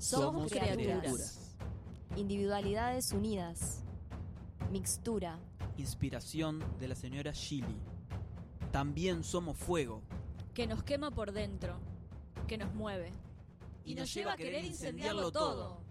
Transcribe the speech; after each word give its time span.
Somos 0.00 0.50
criaturas. 0.50 1.54
Individualidades 2.16 3.12
unidas. 3.12 3.82
Mixtura. 4.72 5.38
Inspiración 5.76 6.64
de 6.78 6.88
la 6.88 6.94
señora 6.94 7.32
Shilly. 7.32 7.76
También 8.72 9.22
somos 9.22 9.58
fuego. 9.58 10.00
Que 10.54 10.66
nos 10.66 10.82
quema 10.84 11.10
por 11.10 11.32
dentro. 11.32 11.78
Que 12.48 12.56
nos 12.56 12.74
mueve. 12.74 13.12
Y 13.84 13.94
nos 13.94 14.12
lleva 14.14 14.32
a 14.32 14.36
querer 14.36 14.64
incendiarlo 14.64 15.30
todo. 15.30 15.82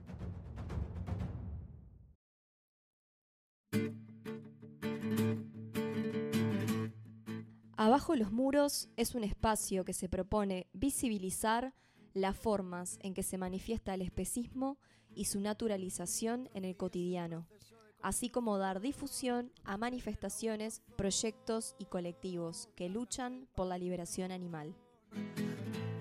Abajo 7.77 8.15
los 8.15 8.31
muros 8.31 8.89
es 8.97 9.13
un 9.13 9.23
espacio 9.23 9.85
que 9.85 9.93
se 9.93 10.09
propone 10.09 10.67
visibilizar 10.73 11.75
las 12.13 12.37
formas 12.37 12.97
en 13.01 13.13
que 13.13 13.23
se 13.23 13.37
manifiesta 13.37 13.93
el 13.93 14.01
especismo 14.01 14.77
y 15.15 15.25
su 15.25 15.39
naturalización 15.39 16.49
en 16.53 16.65
el 16.65 16.75
cotidiano, 16.77 17.47
así 18.01 18.29
como 18.29 18.57
dar 18.57 18.79
difusión 18.79 19.51
a 19.63 19.77
manifestaciones, 19.77 20.81
proyectos 20.95 21.75
y 21.79 21.85
colectivos 21.85 22.69
que 22.75 22.89
luchan 22.89 23.47
por 23.55 23.67
la 23.67 23.77
liberación 23.77 24.31
animal. 24.31 24.75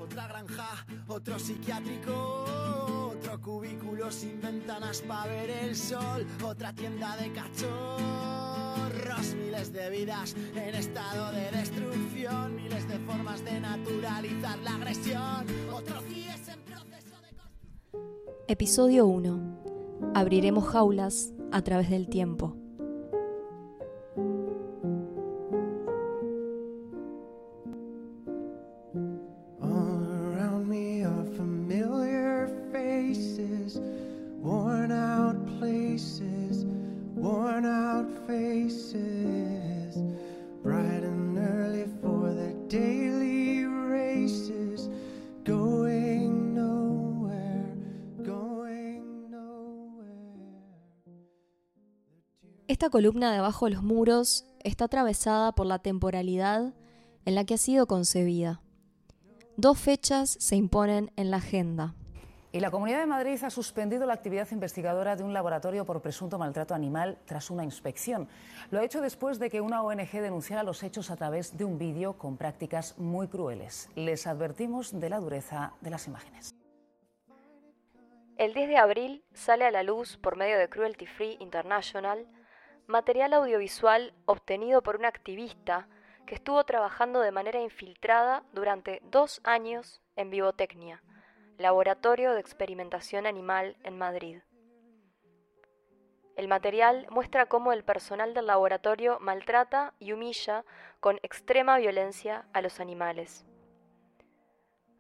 Otra 0.00 0.28
granja, 0.28 0.86
otro 1.06 1.38
psiquiátrico, 1.38 2.44
otro 3.12 3.40
cubículo 3.40 4.10
sin 4.10 4.40
ventanas 4.40 5.02
para 5.02 5.30
ver 5.30 5.50
el 5.50 5.77
sol, 5.77 6.27
otra 6.44 6.72
tienda 6.72 7.16
de 7.16 7.32
cachorros, 7.32 8.38
miles 9.34 9.72
de 9.72 9.90
vidas 9.90 10.36
en 10.54 10.74
estado 10.74 11.32
de 11.32 11.50
destrucción, 11.50 12.56
miles 12.56 12.86
de 12.88 12.98
formas 12.98 13.42
de 13.44 13.58
naturalizar 13.58 14.58
la 14.58 14.74
agresión, 14.74 15.46
otros 15.72 16.04
CIES 16.04 16.48
en 16.48 16.60
proceso 16.60 17.16
de... 17.22 18.52
Episodio 18.52 19.06
1. 19.06 20.12
Abriremos 20.14 20.68
jaulas 20.68 21.33
a 21.52 21.62
través 21.62 21.88
del 21.88 22.08
tiempo. 22.08 22.56
Esta 52.89 53.00
columna 53.00 53.31
de 53.31 53.36
abajo 53.36 53.67
de 53.67 53.72
los 53.72 53.83
muros 53.83 54.47
está 54.64 54.86
atravesada 54.86 55.53
por 55.53 55.67
la 55.67 55.78
temporalidad 55.78 56.72
en 57.27 57.34
la 57.34 57.45
que 57.45 57.53
ha 57.53 57.58
sido 57.58 57.86
concebida. 57.86 58.62
Dos 59.58 59.78
fechas 59.78 60.39
se 60.41 60.56
imponen 60.56 61.12
en 61.17 61.30
la 61.30 61.36
agenda. 61.36 61.95
Y 62.50 62.61
la 62.61 62.70
Comunidad 62.70 63.00
de 63.00 63.06
Madrid 63.06 63.39
ha 63.45 63.50
suspendido 63.50 64.06
la 64.06 64.14
actividad 64.14 64.48
investigadora 64.53 65.17
de 65.17 65.22
un 65.22 65.34
laboratorio 65.34 65.84
por 65.84 66.00
presunto 66.00 66.39
maltrato 66.39 66.75
animal 66.75 67.19
tras 67.27 67.50
una 67.50 67.62
inspección. 67.62 68.27
Lo 68.70 68.78
ha 68.78 68.84
hecho 68.84 69.02
después 69.02 69.39
de 69.39 69.50
que 69.50 69.61
una 69.61 69.83
ONG 69.83 70.11
denunciara 70.12 70.62
los 70.62 70.83
hechos 70.83 71.11
a 71.11 71.17
través 71.17 71.58
de 71.58 71.67
un 71.67 71.77
vídeo 71.77 72.14
con 72.17 72.39
prácticas 72.39 72.97
muy 72.97 73.28
crueles. 73.28 73.91
Les 73.97 74.27
advertimos 74.27 74.98
de 74.98 75.11
la 75.11 75.20
dureza 75.20 75.75
de 75.83 75.91
las 75.91 76.06
imágenes. 76.06 76.55
El 78.39 78.55
10 78.55 78.67
de 78.67 78.77
abril 78.78 79.25
sale 79.34 79.67
a 79.67 79.70
la 79.70 79.83
luz, 79.83 80.17
por 80.17 80.36
medio 80.36 80.56
de 80.56 80.70
Cruelty 80.70 81.05
Free 81.05 81.36
International, 81.41 82.25
material 82.89 83.34
audiovisual 83.34 84.14
obtenido 84.25 84.83
por 84.83 84.96
un 84.96 85.05
activista 85.05 85.89
que 86.27 86.35
estuvo 86.35 86.64
trabajando 86.64 87.20
de 87.20 87.33
manera 87.33 87.61
infiltrada 87.61 88.42
durante 88.55 89.02
dos 89.05 89.42
años 89.45 90.01
en 90.17 90.30
Vivotecnia, 90.30 91.02
laboratorio 91.58 92.33
de 92.33 92.40
experimentación 92.40 93.27
animal 93.27 93.77
en 93.85 93.98
Madrid. 93.98 94.40
El 96.35 96.48
material 96.48 97.07
muestra 97.11 97.45
cómo 97.46 97.73
el 97.73 97.85
personal 97.85 98.33
del 98.33 98.46
laboratorio 98.46 99.18
maltrata 99.20 99.92
y 99.98 100.12
humilla 100.12 100.64
con 101.01 101.18
extrema 101.23 101.77
violencia 101.77 102.46
a 102.55 102.62
los 102.62 102.80
animales. 102.80 103.45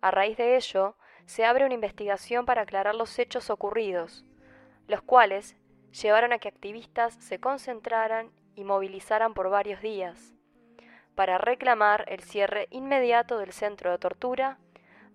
A 0.02 0.10
raíz 0.10 0.36
de 0.36 0.56
ello, 0.56 0.96
se 1.24 1.46
abre 1.46 1.64
una 1.64 1.74
investigación 1.74 2.44
para 2.44 2.62
aclarar 2.62 2.94
los 2.94 3.18
hechos 3.18 3.48
ocurridos, 3.48 4.26
los 4.88 5.00
cuales 5.02 5.56
llevaron 5.92 6.32
a 6.32 6.38
que 6.38 6.48
activistas 6.48 7.14
se 7.14 7.38
concentraran 7.38 8.30
y 8.54 8.64
movilizaran 8.64 9.34
por 9.34 9.50
varios 9.50 9.80
días 9.80 10.34
para 11.18 11.36
reclamar 11.36 12.04
el 12.06 12.22
cierre 12.22 12.68
inmediato 12.70 13.38
del 13.38 13.50
centro 13.52 13.90
de 13.90 13.98
tortura, 13.98 14.58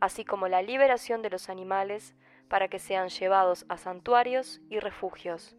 así 0.01 0.25
como 0.25 0.49
la 0.49 0.61
liberación 0.61 1.21
de 1.21 1.29
los 1.29 1.47
animales 1.47 2.13
para 2.49 2.67
que 2.67 2.77
sean 2.77 3.07
llevados 3.07 3.65
a 3.69 3.77
santuarios 3.77 4.59
y 4.69 4.79
refugios, 4.79 5.55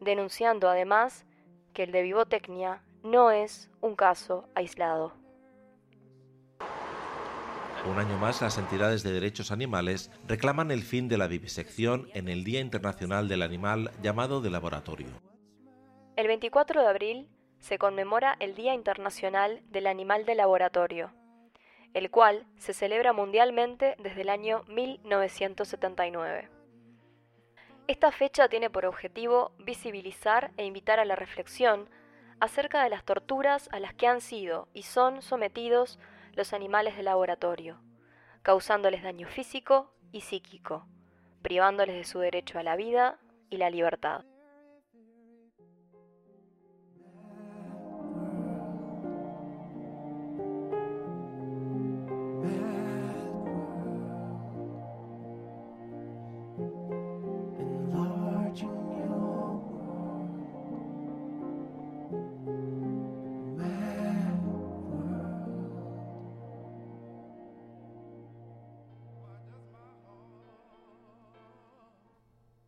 denunciando 0.00 0.68
además 0.68 1.26
que 1.72 1.82
el 1.82 1.90
de 1.90 2.02
Vivotecnia 2.02 2.84
no 3.02 3.32
es 3.32 3.72
un 3.80 3.96
caso 3.96 4.48
aislado. 4.54 5.23
Un 7.86 7.98
año 7.98 8.16
más, 8.16 8.40
las 8.40 8.56
entidades 8.56 9.02
de 9.02 9.12
derechos 9.12 9.52
animales 9.52 10.10
reclaman 10.26 10.70
el 10.70 10.82
fin 10.82 11.06
de 11.06 11.18
la 11.18 11.26
vivisección 11.26 12.08
en 12.14 12.28
el 12.28 12.42
Día 12.42 12.60
Internacional 12.60 13.28
del 13.28 13.42
Animal 13.42 13.90
llamado 14.02 14.40
de 14.40 14.48
laboratorio. 14.48 15.08
El 16.16 16.26
24 16.26 16.80
de 16.80 16.88
abril 16.88 17.28
se 17.58 17.76
conmemora 17.76 18.36
el 18.40 18.54
Día 18.54 18.72
Internacional 18.72 19.60
del 19.66 19.86
Animal 19.86 20.24
de 20.24 20.34
Laboratorio, 20.34 21.12
el 21.92 22.10
cual 22.10 22.46
se 22.56 22.72
celebra 22.72 23.12
mundialmente 23.12 23.96
desde 23.98 24.22
el 24.22 24.30
año 24.30 24.64
1979. 24.68 26.48
Esta 27.86 28.12
fecha 28.12 28.48
tiene 28.48 28.70
por 28.70 28.86
objetivo 28.86 29.52
visibilizar 29.58 30.52
e 30.56 30.64
invitar 30.64 31.00
a 31.00 31.04
la 31.04 31.16
reflexión 31.16 31.90
acerca 32.40 32.82
de 32.82 32.88
las 32.88 33.04
torturas 33.04 33.68
a 33.72 33.78
las 33.78 33.92
que 33.92 34.06
han 34.06 34.22
sido 34.22 34.68
y 34.72 34.84
son 34.84 35.20
sometidos 35.20 35.98
los 36.34 36.52
animales 36.52 36.96
de 36.96 37.02
laboratorio, 37.02 37.80
causándoles 38.42 39.02
daño 39.02 39.26
físico 39.28 39.94
y 40.12 40.22
psíquico, 40.22 40.86
privándoles 41.42 41.96
de 41.96 42.04
su 42.04 42.18
derecho 42.18 42.58
a 42.58 42.62
la 42.62 42.76
vida 42.76 43.18
y 43.50 43.56
la 43.56 43.70
libertad. 43.70 44.24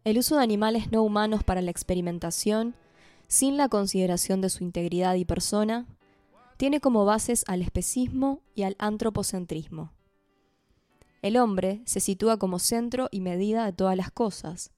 El 0.06 0.19
uso 0.19 0.37
de 0.37 0.44
animales 0.44 0.93
no 0.93 1.03
humanos 1.03 1.43
para 1.43 1.62
la 1.62 1.72
experimentación, 1.72 2.77
sin 3.27 3.56
la 3.56 3.69
consideración 3.69 4.41
de 4.41 4.50
su 4.50 4.62
integridad 4.62 5.17
y 5.17 5.25
persona, 5.25 5.84
tiene 6.59 6.81
como 6.81 7.05
bases 7.05 7.43
al 7.49 7.61
especismo 7.61 8.41
y 8.55 8.62
al 8.62 8.77
antropocentrismo. 8.78 9.91
El 11.22 11.37
hombre 11.37 11.83
se 11.87 11.99
sitúa 11.99 12.37
como 12.37 12.61
centro 12.61 13.09
y 13.11 13.21
medida 13.21 13.65
de 13.65 13.72
todas 13.72 13.97
las 13.97 14.13
cosas, 14.13 14.71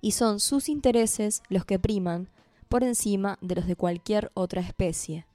y 0.00 0.12
son 0.12 0.40
sus 0.40 0.70
intereses 0.70 1.42
los 1.50 1.66
que 1.66 1.78
priman 1.78 2.30
por 2.70 2.82
encima 2.82 3.36
de 3.42 3.56
los 3.56 3.66
de 3.66 3.76
cualquier 3.76 4.30
otra 4.32 4.62
especie. 4.62 5.26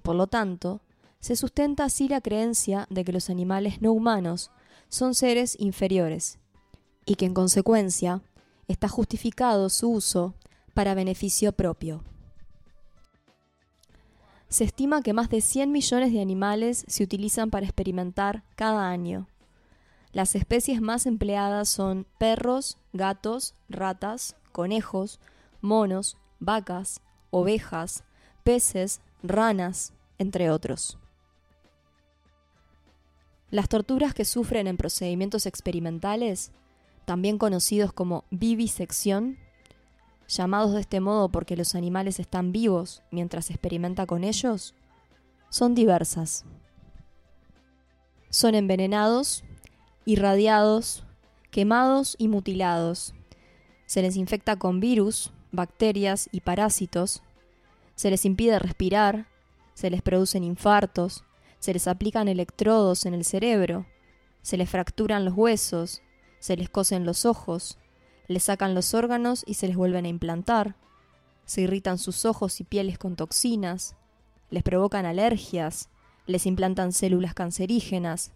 Por 0.00 0.16
lo 0.16 0.28
tanto, 0.28 0.80
se 1.20 1.36
sustenta 1.36 1.84
así 1.84 2.08
la 2.08 2.22
creencia 2.22 2.86
de 2.88 3.04
que 3.04 3.12
los 3.12 3.28
animales 3.28 3.82
no 3.82 3.92
humanos 3.92 4.50
son 4.88 5.14
seres 5.14 5.60
inferiores, 5.60 6.38
y 7.04 7.16
que 7.16 7.26
en 7.26 7.34
consecuencia 7.34 8.22
está 8.68 8.88
justificado 8.88 9.68
su 9.68 9.90
uso 9.90 10.34
para 10.74 10.94
beneficio 10.94 11.52
propio. 11.52 12.02
Se 14.48 14.64
estima 14.64 15.02
que 15.02 15.12
más 15.12 15.28
de 15.28 15.40
100 15.40 15.72
millones 15.72 16.12
de 16.12 16.20
animales 16.20 16.84
se 16.86 17.02
utilizan 17.02 17.50
para 17.50 17.66
experimentar 17.66 18.44
cada 18.54 18.88
año. 18.88 19.26
Las 20.12 20.34
especies 20.34 20.80
más 20.80 21.06
empleadas 21.06 21.68
son 21.68 22.06
perros, 22.18 22.78
gatos, 22.92 23.54
ratas, 23.68 24.36
conejos, 24.52 25.20
monos, 25.60 26.16
vacas, 26.38 27.00
ovejas, 27.30 28.04
peces, 28.44 29.00
ranas, 29.22 29.92
entre 30.18 30.50
otros. 30.50 30.98
Las 33.50 33.68
torturas 33.68 34.14
que 34.14 34.24
sufren 34.24 34.66
en 34.66 34.76
procedimientos 34.76 35.46
experimentales 35.46 36.52
también 37.06 37.38
conocidos 37.38 37.92
como 37.92 38.24
vivisección, 38.30 39.38
llamados 40.28 40.74
de 40.74 40.80
este 40.80 41.00
modo 41.00 41.30
porque 41.30 41.56
los 41.56 41.74
animales 41.74 42.20
están 42.20 42.52
vivos 42.52 43.02
mientras 43.10 43.48
experimenta 43.48 44.04
con 44.06 44.24
ellos, 44.24 44.74
son 45.48 45.74
diversas. 45.74 46.44
Son 48.28 48.54
envenenados, 48.54 49.44
irradiados, 50.04 51.04
quemados 51.50 52.16
y 52.18 52.28
mutilados. 52.28 53.14
Se 53.86 54.02
les 54.02 54.16
infecta 54.16 54.56
con 54.56 54.80
virus, 54.80 55.32
bacterias 55.52 56.28
y 56.32 56.40
parásitos. 56.40 57.22
Se 57.94 58.10
les 58.10 58.24
impide 58.24 58.58
respirar, 58.58 59.28
se 59.74 59.90
les 59.90 60.02
producen 60.02 60.42
infartos, 60.42 61.24
se 61.60 61.72
les 61.72 61.86
aplican 61.86 62.28
electrodos 62.28 63.06
en 63.06 63.14
el 63.14 63.24
cerebro, 63.24 63.86
se 64.42 64.56
les 64.56 64.68
fracturan 64.68 65.24
los 65.24 65.34
huesos, 65.34 66.02
se 66.46 66.56
les 66.56 66.70
cosen 66.70 67.04
los 67.04 67.26
ojos, 67.26 67.76
les 68.28 68.44
sacan 68.44 68.76
los 68.76 68.94
órganos 68.94 69.42
y 69.48 69.54
se 69.54 69.66
les 69.66 69.76
vuelven 69.76 70.04
a 70.04 70.08
implantar, 70.08 70.76
se 71.44 71.62
irritan 71.62 71.98
sus 71.98 72.24
ojos 72.24 72.60
y 72.60 72.64
pieles 72.64 72.98
con 72.98 73.16
toxinas, 73.16 73.96
les 74.50 74.62
provocan 74.62 75.06
alergias, 75.06 75.88
les 76.24 76.46
implantan 76.46 76.92
células 76.92 77.34
cancerígenas, 77.34 78.30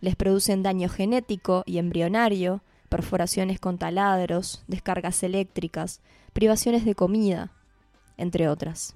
les 0.00 0.14
producen 0.14 0.62
daño 0.62 0.88
genético 0.88 1.64
y 1.66 1.78
embrionario, 1.78 2.62
perforaciones 2.88 3.58
con 3.58 3.78
taladros, 3.78 4.62
descargas 4.68 5.24
eléctricas, 5.24 6.00
privaciones 6.32 6.84
de 6.84 6.94
comida, 6.94 7.50
entre 8.16 8.48
otras. 8.48 8.94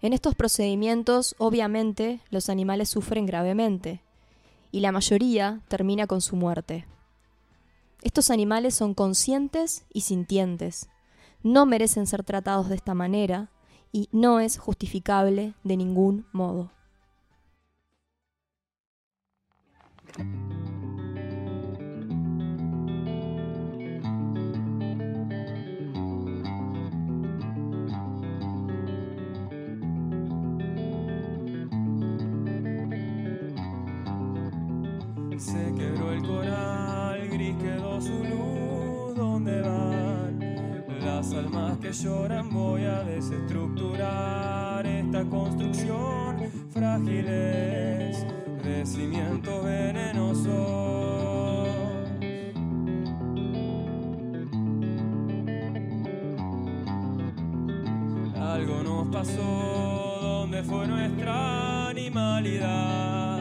En 0.00 0.12
estos 0.12 0.34
procedimientos, 0.34 1.36
obviamente, 1.38 2.18
los 2.30 2.48
animales 2.48 2.88
sufren 2.88 3.24
gravemente, 3.24 4.02
y 4.72 4.80
la 4.80 4.90
mayoría 4.90 5.60
termina 5.68 6.08
con 6.08 6.20
su 6.20 6.34
muerte. 6.34 6.86
Estos 8.02 8.30
animales 8.30 8.74
son 8.74 8.94
conscientes 8.94 9.84
y 9.92 10.00
sintientes, 10.00 10.88
no 11.44 11.66
merecen 11.66 12.08
ser 12.08 12.24
tratados 12.24 12.68
de 12.68 12.74
esta 12.74 12.94
manera 12.94 13.50
y 13.92 14.08
no 14.10 14.40
es 14.40 14.58
justificable 14.58 15.54
de 15.62 15.76
ningún 15.76 16.26
modo. 16.32 16.72
Quebró 35.92 36.12
el 36.12 36.22
coral, 36.22 37.28
gris 37.28 37.54
quedó 37.56 38.00
su 38.00 38.24
luz. 38.24 39.14
¿Dónde 39.14 39.60
van 39.60 40.38
las 41.04 41.32
almas 41.34 41.76
que 41.78 41.92
lloran? 41.92 42.48
Voy 42.48 42.84
a 42.84 43.02
desestructurar 43.04 44.86
esta 44.86 45.22
construcción. 45.24 46.50
Frágiles 46.70 48.26
de 48.64 48.86
cimiento 48.86 49.62
venenoso. 49.62 50.86
Algo 58.40 58.82
nos 58.82 59.08
pasó, 59.08 60.18
¿dónde 60.22 60.62
fue 60.62 60.86
nuestra 60.86 61.88
animalidad? 61.88 63.31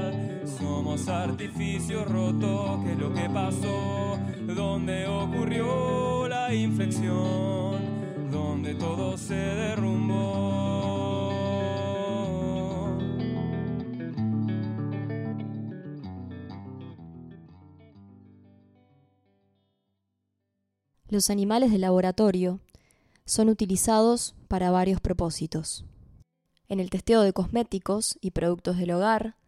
Somos 0.61 1.07
artificios 1.07 2.07
rotos, 2.07 2.83
¿qué 2.83 2.91
es 2.91 2.99
lo 2.99 3.11
que 3.11 3.27
pasó? 3.29 4.19
¿Dónde 4.55 5.07
ocurrió 5.07 6.27
la 6.27 6.53
inflexión? 6.53 8.29
¿Dónde 8.31 8.75
todo 8.75 9.17
se 9.17 9.33
derrumbó? 9.33 10.51
Los 21.09 21.31
animales 21.31 21.71
de 21.71 21.79
laboratorio 21.79 22.59
son 23.25 23.49
utilizados 23.49 24.35
para 24.47 24.69
varios 24.69 25.01
propósitos. 25.01 25.85
En 26.69 26.79
el 26.79 26.91
testeo 26.91 27.23
de 27.23 27.33
cosméticos 27.33 28.19
y 28.21 28.29
productos 28.29 28.77
del 28.77 28.91
hogar, 28.91 29.40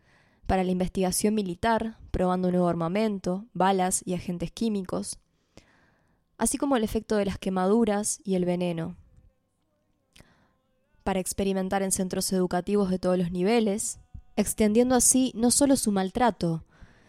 para 0.47 0.63
la 0.63 0.71
investigación 0.71 1.35
militar, 1.35 1.97
probando 2.11 2.51
nuevo 2.51 2.67
armamento, 2.67 3.45
balas 3.53 4.01
y 4.05 4.13
agentes 4.13 4.51
químicos, 4.51 5.19
así 6.37 6.57
como 6.57 6.75
el 6.75 6.83
efecto 6.83 7.15
de 7.15 7.25
las 7.25 7.37
quemaduras 7.37 8.19
y 8.23 8.35
el 8.35 8.45
veneno, 8.45 8.97
para 11.03 11.19
experimentar 11.19 11.83
en 11.83 11.91
centros 11.91 12.31
educativos 12.31 12.89
de 12.89 12.99
todos 12.99 13.17
los 13.17 13.31
niveles, 13.31 13.99
extendiendo 14.35 14.95
así 14.95 15.31
no 15.35 15.51
solo 15.51 15.75
su 15.75 15.91
maltrato, 15.91 16.65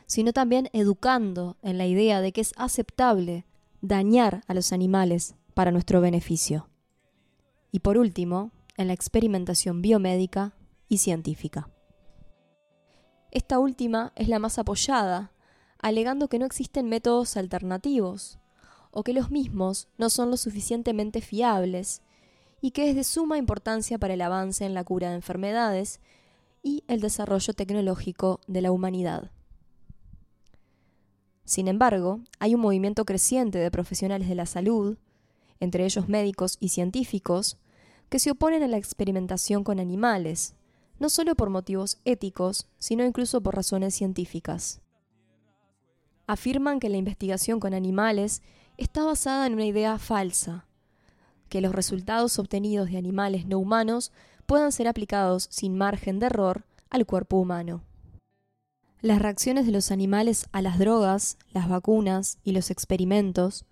sino 0.06 0.32
también 0.32 0.68
educando 0.72 1.56
en 1.62 1.78
la 1.78 1.86
idea 1.86 2.20
de 2.20 2.32
que 2.32 2.40
es 2.40 2.52
aceptable 2.56 3.46
dañar 3.80 4.42
a 4.46 4.54
los 4.54 4.72
animales 4.72 5.34
para 5.54 5.70
nuestro 5.70 6.00
beneficio. 6.00 6.68
Y 7.70 7.80
por 7.80 7.98
último, 7.98 8.52
en 8.76 8.88
la 8.88 8.92
experimentación 8.92 9.82
biomédica 9.82 10.54
y 10.88 10.98
científica. 10.98 11.73
Esta 13.34 13.58
última 13.58 14.12
es 14.14 14.28
la 14.28 14.38
más 14.38 14.60
apoyada, 14.60 15.32
alegando 15.80 16.28
que 16.28 16.38
no 16.38 16.46
existen 16.46 16.88
métodos 16.88 17.36
alternativos, 17.36 18.38
o 18.92 19.02
que 19.02 19.12
los 19.12 19.32
mismos 19.32 19.88
no 19.98 20.08
son 20.08 20.30
lo 20.30 20.36
suficientemente 20.36 21.20
fiables, 21.20 22.00
y 22.60 22.70
que 22.70 22.88
es 22.88 22.94
de 22.94 23.02
suma 23.02 23.36
importancia 23.36 23.98
para 23.98 24.14
el 24.14 24.22
avance 24.22 24.64
en 24.64 24.72
la 24.72 24.84
cura 24.84 25.08
de 25.10 25.16
enfermedades 25.16 26.00
y 26.62 26.84
el 26.86 27.00
desarrollo 27.00 27.52
tecnológico 27.54 28.40
de 28.46 28.62
la 28.62 28.70
humanidad. 28.70 29.32
Sin 31.44 31.66
embargo, 31.66 32.20
hay 32.38 32.54
un 32.54 32.60
movimiento 32.60 33.04
creciente 33.04 33.58
de 33.58 33.70
profesionales 33.72 34.28
de 34.28 34.36
la 34.36 34.46
salud, 34.46 34.96
entre 35.58 35.84
ellos 35.84 36.08
médicos 36.08 36.56
y 36.60 36.68
científicos, 36.68 37.58
que 38.08 38.20
se 38.20 38.30
oponen 38.30 38.62
a 38.62 38.68
la 38.68 38.76
experimentación 38.76 39.64
con 39.64 39.80
animales, 39.80 40.54
no 40.98 41.08
solo 41.08 41.34
por 41.34 41.50
motivos 41.50 41.98
éticos, 42.04 42.66
sino 42.78 43.04
incluso 43.04 43.40
por 43.40 43.54
razones 43.54 43.94
científicas. 43.94 44.80
Afirman 46.26 46.80
que 46.80 46.88
la 46.88 46.96
investigación 46.96 47.60
con 47.60 47.74
animales 47.74 48.42
está 48.76 49.04
basada 49.04 49.46
en 49.46 49.54
una 49.54 49.66
idea 49.66 49.98
falsa, 49.98 50.66
que 51.48 51.60
los 51.60 51.74
resultados 51.74 52.38
obtenidos 52.38 52.90
de 52.90 52.96
animales 52.96 53.46
no 53.46 53.58
humanos 53.58 54.12
puedan 54.46 54.72
ser 54.72 54.88
aplicados 54.88 55.48
sin 55.50 55.76
margen 55.76 56.18
de 56.18 56.26
error 56.26 56.64
al 56.90 57.06
cuerpo 57.06 57.36
humano. 57.36 57.82
Las 59.00 59.20
reacciones 59.20 59.66
de 59.66 59.72
los 59.72 59.90
animales 59.90 60.46
a 60.52 60.62
las 60.62 60.78
drogas, 60.78 61.36
las 61.52 61.68
vacunas 61.68 62.38
y 62.42 62.52
los 62.52 62.70
experimentos 62.70 63.66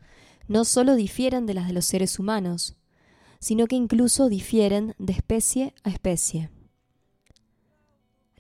no 0.46 0.64
solo 0.64 0.94
difieren 0.94 1.46
de 1.46 1.54
las 1.54 1.68
de 1.68 1.72
los 1.72 1.86
seres 1.86 2.18
humanos, 2.18 2.76
sino 3.38 3.66
que 3.66 3.76
incluso 3.76 4.28
difieren 4.28 4.94
de 4.98 5.14
especie 5.14 5.74
a 5.84 5.90
especie. 5.90 6.50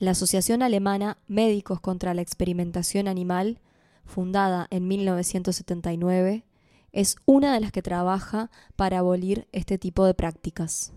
La 0.02 0.10
Asociación 0.10 0.64
Alemana 0.64 1.16
Médicos 1.28 1.78
contra 1.78 2.12
la 2.12 2.22
Experimentación 2.22 3.06
Animal, 3.06 3.60
fundada 4.04 4.66
en 4.70 4.88
1979, 4.88 6.44
es 6.90 7.14
una 7.24 7.54
de 7.54 7.60
las 7.60 7.70
que 7.70 7.82
trabaja 7.82 8.50
para 8.74 8.98
abolir 8.98 9.46
este 9.52 9.78
tipo 9.78 10.04
de 10.04 10.14
prácticas. 10.14 10.92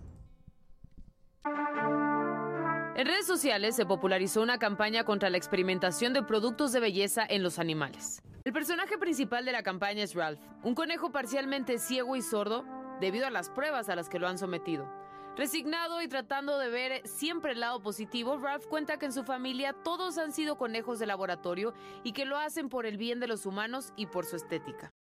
En 1.43 3.05
redes 3.05 3.27
sociales 3.27 3.75
se 3.75 3.85
popularizó 3.85 4.41
una 4.41 4.57
campaña 4.57 5.03
contra 5.03 5.29
la 5.29 5.37
experimentación 5.37 6.13
de 6.13 6.23
productos 6.23 6.71
de 6.71 6.79
belleza 6.79 7.23
en 7.29 7.43
los 7.43 7.59
animales. 7.59 8.23
El 8.43 8.53
personaje 8.53 8.97
principal 8.97 9.45
de 9.45 9.51
la 9.51 9.61
campaña 9.61 10.01
es 10.01 10.15
Ralph, 10.15 10.39
un 10.63 10.73
conejo 10.73 11.11
parcialmente 11.11 11.77
ciego 11.77 12.15
y 12.15 12.23
sordo 12.23 12.65
debido 12.99 13.27
a 13.27 13.29
las 13.29 13.51
pruebas 13.51 13.87
a 13.89 13.95
las 13.95 14.09
que 14.09 14.17
lo 14.17 14.27
han 14.27 14.39
sometido. 14.39 15.04
Resignado 15.37 16.01
y 16.01 16.07
tratando 16.07 16.57
de 16.57 16.69
ver 16.69 17.01
siempre 17.05 17.51
el 17.51 17.59
lado 17.59 17.81
positivo, 17.81 18.37
Ralph 18.37 18.67
cuenta 18.67 18.97
que 18.97 19.05
en 19.05 19.11
su 19.11 19.25
familia 19.25 19.73
todos 19.73 20.17
han 20.17 20.31
sido 20.31 20.57
conejos 20.57 20.97
de 20.97 21.07
laboratorio 21.07 21.73
y 22.05 22.13
que 22.13 22.23
lo 22.23 22.37
hacen 22.37 22.69
por 22.69 22.85
el 22.85 22.95
bien 22.95 23.19
de 23.19 23.27
los 23.27 23.45
humanos 23.45 23.91
y 23.97 24.05
por 24.05 24.25
su 24.25 24.37
estética. 24.37 24.93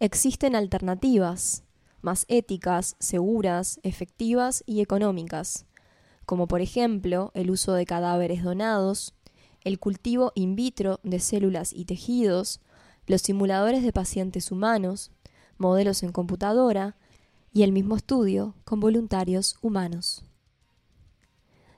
Existen 0.00 0.54
alternativas, 0.54 1.64
más 2.02 2.24
éticas, 2.28 2.94
seguras, 3.00 3.80
efectivas 3.82 4.62
y 4.64 4.80
económicas, 4.80 5.66
como 6.24 6.46
por 6.46 6.60
ejemplo 6.60 7.32
el 7.34 7.50
uso 7.50 7.72
de 7.72 7.84
cadáveres 7.84 8.44
donados, 8.44 9.14
el 9.64 9.80
cultivo 9.80 10.30
in 10.36 10.54
vitro 10.54 11.00
de 11.02 11.18
células 11.18 11.72
y 11.72 11.84
tejidos, 11.84 12.60
los 13.08 13.22
simuladores 13.22 13.82
de 13.82 13.92
pacientes 13.92 14.52
humanos, 14.52 15.10
modelos 15.56 16.04
en 16.04 16.12
computadora 16.12 16.94
y 17.52 17.64
el 17.64 17.72
mismo 17.72 17.96
estudio 17.96 18.54
con 18.64 18.78
voluntarios 18.78 19.56
humanos. 19.62 20.24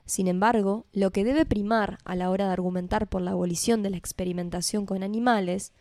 Sin 0.05 0.27
embargo, 0.27 0.85
lo 0.93 1.09
que 1.09 1.23
debe 1.23 1.47
primar 1.47 1.97
a 2.05 2.15
la 2.15 2.29
hora 2.29 2.45
de 2.45 2.53
argumentar 2.53 3.09
por 3.09 3.23
la 3.23 3.31
abolición 3.31 3.81
de 3.81 3.89
la 3.89 3.97
experimentación 3.97 4.85
con 4.85 5.01
animales 5.01 5.73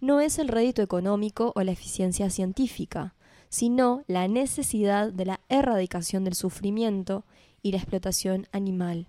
no 0.00 0.20
es 0.20 0.38
el 0.38 0.48
rédito 0.48 0.82
económico 0.82 1.52
o 1.54 1.62
la 1.62 1.72
eficiencia 1.72 2.30
científica, 2.30 3.14
sino 3.48 4.04
la 4.06 4.28
necesidad 4.28 5.12
de 5.12 5.24
la 5.24 5.40
erradicación 5.48 6.24
del 6.24 6.34
sufrimiento 6.34 7.24
y 7.62 7.72
la 7.72 7.78
explotación 7.78 8.46
animal. 8.52 9.06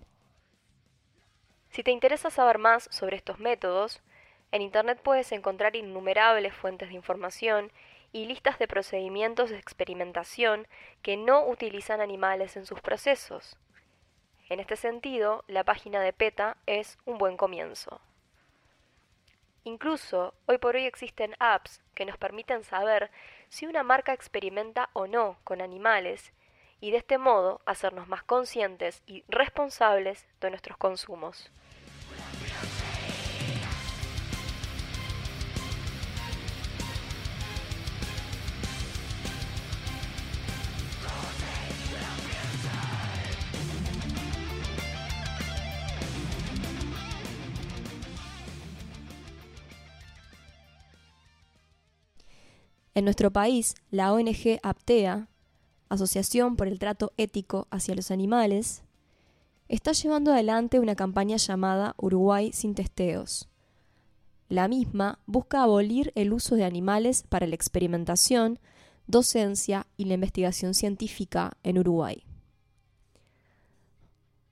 Si 1.70 1.82
te 1.82 1.92
interesa 1.92 2.30
saber 2.30 2.58
más 2.58 2.88
sobre 2.90 3.16
estos 3.16 3.38
métodos, 3.38 4.00
en 4.52 4.62
Internet 4.62 5.00
puedes 5.02 5.30
encontrar 5.30 5.76
innumerables 5.76 6.52
fuentes 6.54 6.88
de 6.88 6.96
información 6.96 7.70
y 8.12 8.26
listas 8.26 8.58
de 8.58 8.66
procedimientos 8.66 9.50
de 9.50 9.58
experimentación 9.58 10.66
que 11.02 11.16
no 11.16 11.46
utilizan 11.46 12.00
animales 12.00 12.56
en 12.56 12.66
sus 12.66 12.80
procesos. 12.80 13.56
En 14.48 14.58
este 14.58 14.74
sentido, 14.74 15.44
la 15.46 15.62
página 15.62 16.00
de 16.00 16.12
PETA 16.12 16.56
es 16.66 16.98
un 17.04 17.18
buen 17.18 17.36
comienzo. 17.36 18.00
Incluso, 19.64 20.34
hoy 20.46 20.58
por 20.58 20.76
hoy 20.76 20.86
existen 20.86 21.36
apps 21.38 21.82
que 21.94 22.06
nos 22.06 22.16
permiten 22.16 22.64
saber 22.64 23.10
si 23.48 23.66
una 23.66 23.82
marca 23.82 24.12
experimenta 24.12 24.88
o 24.94 25.06
no 25.06 25.36
con 25.44 25.60
animales 25.60 26.32
y 26.80 26.90
de 26.92 26.96
este 26.96 27.18
modo 27.18 27.60
hacernos 27.66 28.08
más 28.08 28.22
conscientes 28.22 29.02
y 29.06 29.22
responsables 29.28 30.26
de 30.40 30.50
nuestros 30.50 30.78
consumos. 30.78 31.50
En 52.94 53.04
nuestro 53.04 53.30
país, 53.30 53.74
la 53.90 54.12
ONG 54.12 54.58
APTEA, 54.62 55.28
Asociación 55.88 56.56
por 56.56 56.68
el 56.68 56.78
Trato 56.78 57.12
Ético 57.16 57.66
hacia 57.70 57.94
los 57.94 58.10
Animales, 58.10 58.82
está 59.68 59.92
llevando 59.92 60.32
adelante 60.32 60.80
una 60.80 60.96
campaña 60.96 61.36
llamada 61.36 61.94
Uruguay 61.96 62.50
sin 62.52 62.74
testeos. 62.74 63.48
La 64.48 64.66
misma 64.66 65.20
busca 65.26 65.62
abolir 65.62 66.10
el 66.16 66.32
uso 66.32 66.56
de 66.56 66.64
animales 66.64 67.22
para 67.28 67.46
la 67.46 67.54
experimentación, 67.54 68.58
docencia 69.06 69.86
y 69.96 70.06
la 70.06 70.14
investigación 70.14 70.74
científica 70.74 71.56
en 71.62 71.78
Uruguay. 71.78 72.24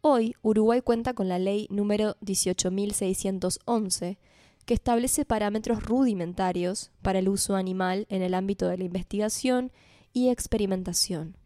Hoy, 0.01 0.37
Uruguay 0.43 0.81
cuenta 0.81 1.15
con 1.15 1.29
la 1.29 1.41
ley 1.41 1.67
número 1.71 2.17
18.611, 2.21 4.19
que 4.69 4.75
establece 4.75 5.25
parámetros 5.25 5.83
rudimentarios 5.83 6.91
para 7.01 7.21
el 7.21 7.31
uso 7.31 7.57
animal 7.57 8.07
en 8.11 8.21
el 8.21 8.35
ámbito 8.35 8.69
de 8.69 8.77
la 8.77 8.85
investigación 8.85 9.73
y 10.13 10.29
experimentación. 10.29 11.39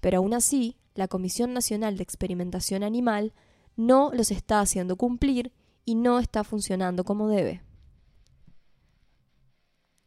Pero 0.00 0.18
aún 0.18 0.32
así, 0.32 0.78
la 0.94 1.06
Comisión 1.06 1.52
Nacional 1.52 1.98
de 1.98 2.02
Experimentación 2.02 2.82
Animal 2.82 3.34
no 3.76 4.10
los 4.14 4.30
está 4.30 4.60
haciendo 4.60 4.96
cumplir 4.96 5.52
y 5.84 5.96
no 5.96 6.18
está 6.18 6.42
funcionando 6.42 7.04
como 7.04 7.28
debe. 7.28 7.60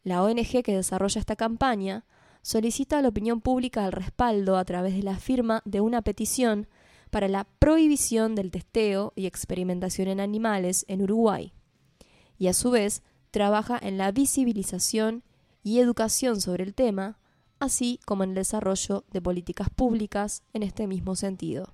La 0.02 0.20
ONG 0.24 0.64
que 0.64 0.74
desarrolla 0.74 1.20
esta 1.20 1.36
campaña 1.36 2.04
solicita 2.42 2.98
a 2.98 3.02
la 3.02 3.10
opinión 3.10 3.42
pública 3.42 3.86
el 3.86 3.92
respaldo 3.92 4.56
a 4.56 4.64
través 4.64 4.96
de 4.96 5.04
la 5.04 5.18
firma 5.18 5.62
de 5.64 5.80
una 5.80 6.02
petición 6.02 6.66
para 7.10 7.28
la 7.28 7.44
prohibición 7.44 8.34
del 8.34 8.50
testeo 8.50 9.12
y 9.14 9.26
experimentación 9.26 10.08
en 10.08 10.18
animales 10.18 10.84
en 10.88 11.00
Uruguay 11.00 11.52
y 12.38 12.48
a 12.48 12.52
su 12.52 12.70
vez 12.70 13.02
trabaja 13.30 13.78
en 13.80 13.98
la 13.98 14.12
visibilización 14.12 15.22
y 15.62 15.80
educación 15.80 16.40
sobre 16.40 16.64
el 16.64 16.74
tema, 16.74 17.18
así 17.58 17.98
como 18.04 18.24
en 18.24 18.30
el 18.30 18.36
desarrollo 18.36 19.04
de 19.10 19.20
políticas 19.20 19.70
públicas 19.70 20.42
en 20.52 20.62
este 20.62 20.86
mismo 20.86 21.16
sentido. 21.16 21.72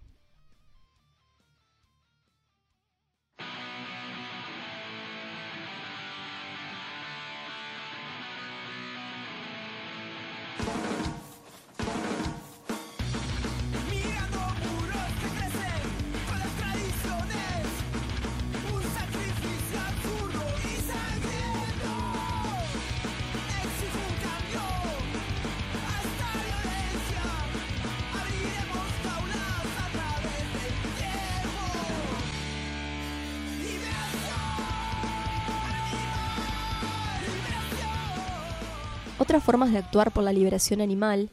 Otras 39.31 39.45
formas 39.45 39.71
de 39.71 39.79
actuar 39.79 40.11
por 40.11 40.25
la 40.25 40.33
liberación 40.33 40.81
animal 40.81 41.31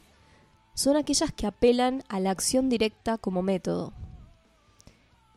son 0.75 0.97
aquellas 0.97 1.31
que 1.31 1.47
apelan 1.47 2.03
a 2.09 2.19
la 2.19 2.29
acción 2.29 2.69
directa 2.69 3.17
como 3.17 3.41
método. 3.41 3.91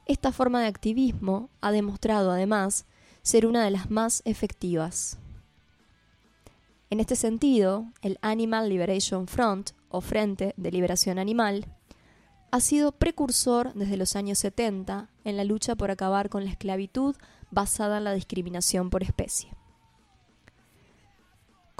Esta 0.04 0.30
forma 0.30 0.60
de 0.60 0.66
activismo 0.66 1.48
ha 1.62 1.72
demostrado 1.72 2.30
además 2.30 2.84
ser 3.22 3.46
una 3.46 3.64
de 3.64 3.70
las 3.70 3.90
más 3.90 4.20
efectivas. 4.26 5.16
En 6.90 7.00
este 7.00 7.16
sentido, 7.16 7.86
el 8.02 8.18
Animal 8.20 8.68
Liberation 8.68 9.26
Front, 9.26 9.70
o 9.88 10.02
Frente 10.02 10.52
de 10.58 10.70
Liberación 10.70 11.18
Animal, 11.18 11.64
ha 12.50 12.60
sido 12.60 12.92
precursor 12.92 13.72
desde 13.72 13.96
los 13.96 14.16
años 14.16 14.38
70 14.38 15.08
en 15.24 15.38
la 15.38 15.44
lucha 15.44 15.76
por 15.76 15.90
acabar 15.90 16.28
con 16.28 16.44
la 16.44 16.50
esclavitud 16.50 17.16
basada 17.50 17.96
en 17.96 18.04
la 18.04 18.12
discriminación 18.12 18.90
por 18.90 19.02
especie 19.02 19.50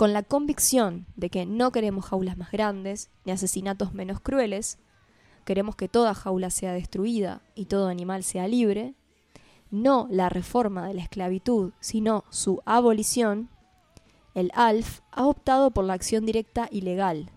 con 0.00 0.14
la 0.14 0.23
convicción 0.23 1.04
de 1.16 1.28
que 1.28 1.45
no 1.45 1.73
queremos 1.73 2.07
jaulas 2.07 2.38
más 2.38 2.50
grandes 2.50 3.11
ni 3.26 3.33
asesinatos 3.33 3.92
menos 3.92 4.19
crueles, 4.19 4.78
queremos 5.45 5.76
que 5.76 5.90
toda 5.90 6.14
jaula 6.14 6.49
sea 6.49 6.73
destruida 6.73 7.42
y 7.54 7.66
todo 7.66 7.88
animal 7.88 8.25
sea 8.25 8.49
libre, 8.49 8.95
no 9.71 10.09
la 10.11 10.30
reforma 10.30 10.88
de 10.88 10.95
la 10.95 11.02
esclavitud, 11.02 11.75
sino 11.80 12.25
su 12.30 12.62
abolición, 12.64 13.50
el 14.35 14.50
ALF 14.54 15.00
ha 15.12 15.26
optado 15.26 15.71
por 15.71 15.85
la 15.85 15.92
acción 15.92 16.25
directa 16.25 16.66
y 16.73 16.80
legal, 16.80 17.30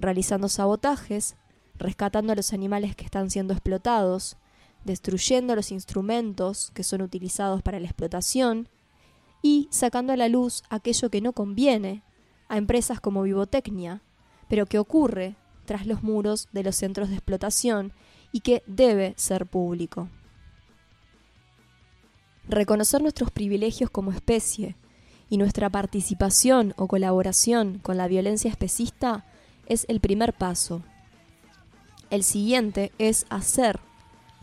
realizando 0.00 0.48
sabotajes, 0.48 1.36
rescatando 1.74 2.32
a 2.32 2.36
los 2.36 2.54
animales 2.54 2.96
que 2.96 3.04
están 3.04 3.28
siendo 3.28 3.52
explotados, 3.52 4.38
destruyendo 4.86 5.54
los 5.54 5.70
instrumentos 5.70 6.70
que 6.72 6.82
son 6.82 7.02
utilizados 7.02 7.60
para 7.60 7.78
la 7.78 7.88
explotación 7.88 8.70
y 9.42 9.68
sacando 9.70 10.12
a 10.12 10.16
la 10.16 10.28
luz 10.28 10.62
aquello 10.70 11.10
que 11.10 11.20
no 11.20 11.32
conviene 11.32 12.02
a 12.48 12.56
empresas 12.56 13.00
como 13.00 13.22
Vivotecnia, 13.22 14.02
pero 14.48 14.66
que 14.66 14.78
ocurre 14.78 15.36
tras 15.64 15.86
los 15.86 16.02
muros 16.02 16.48
de 16.52 16.62
los 16.62 16.76
centros 16.76 17.08
de 17.08 17.16
explotación 17.16 17.92
y 18.32 18.40
que 18.40 18.62
debe 18.66 19.14
ser 19.16 19.46
público. 19.46 20.08
Reconocer 22.48 23.02
nuestros 23.02 23.30
privilegios 23.30 23.90
como 23.90 24.10
especie 24.10 24.76
y 25.28 25.36
nuestra 25.36 25.68
participación 25.68 26.72
o 26.78 26.86
colaboración 26.86 27.78
con 27.78 27.98
la 27.98 28.08
violencia 28.08 28.50
especista 28.50 29.26
es 29.66 29.84
el 29.88 30.00
primer 30.00 30.32
paso. 30.32 30.82
El 32.08 32.24
siguiente 32.24 32.90
es 32.96 33.26
hacer 33.28 33.80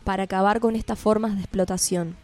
para 0.04 0.22
acabar 0.22 0.60
con 0.60 0.76
estas 0.76 1.00
formas 1.00 1.34
de 1.34 1.40
explotación. 1.40 2.16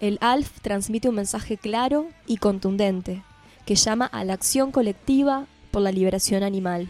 El 0.00 0.16
ALF 0.22 0.60
transmite 0.62 1.10
un 1.10 1.14
mensaje 1.14 1.58
claro 1.58 2.08
y 2.26 2.38
contundente 2.38 3.22
que 3.66 3.74
llama 3.74 4.06
a 4.06 4.24
la 4.24 4.32
acción 4.32 4.72
colectiva 4.72 5.46
por 5.70 5.82
la 5.82 5.92
liberación 5.92 6.42
animal. 6.42 6.88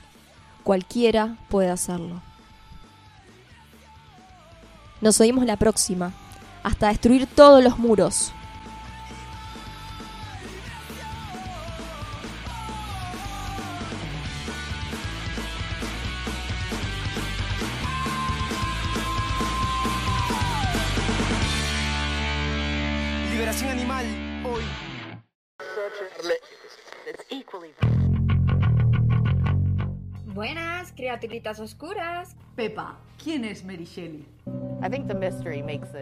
Cualquiera 0.62 1.36
puede 1.48 1.70
hacerlo. 1.70 2.22
Nos 5.00 5.20
oímos 5.20 5.44
la 5.44 5.56
próxima, 5.56 6.12
hasta 6.62 6.88
destruir 6.88 7.26
todos 7.26 7.64
los 7.64 7.78
muros. 7.78 8.32
Oscuras. 31.46 32.36
Pepa, 32.54 32.98
¿quién 33.22 33.44
es 33.44 33.64
Mary 33.64 33.84
Shelley? 33.84 34.26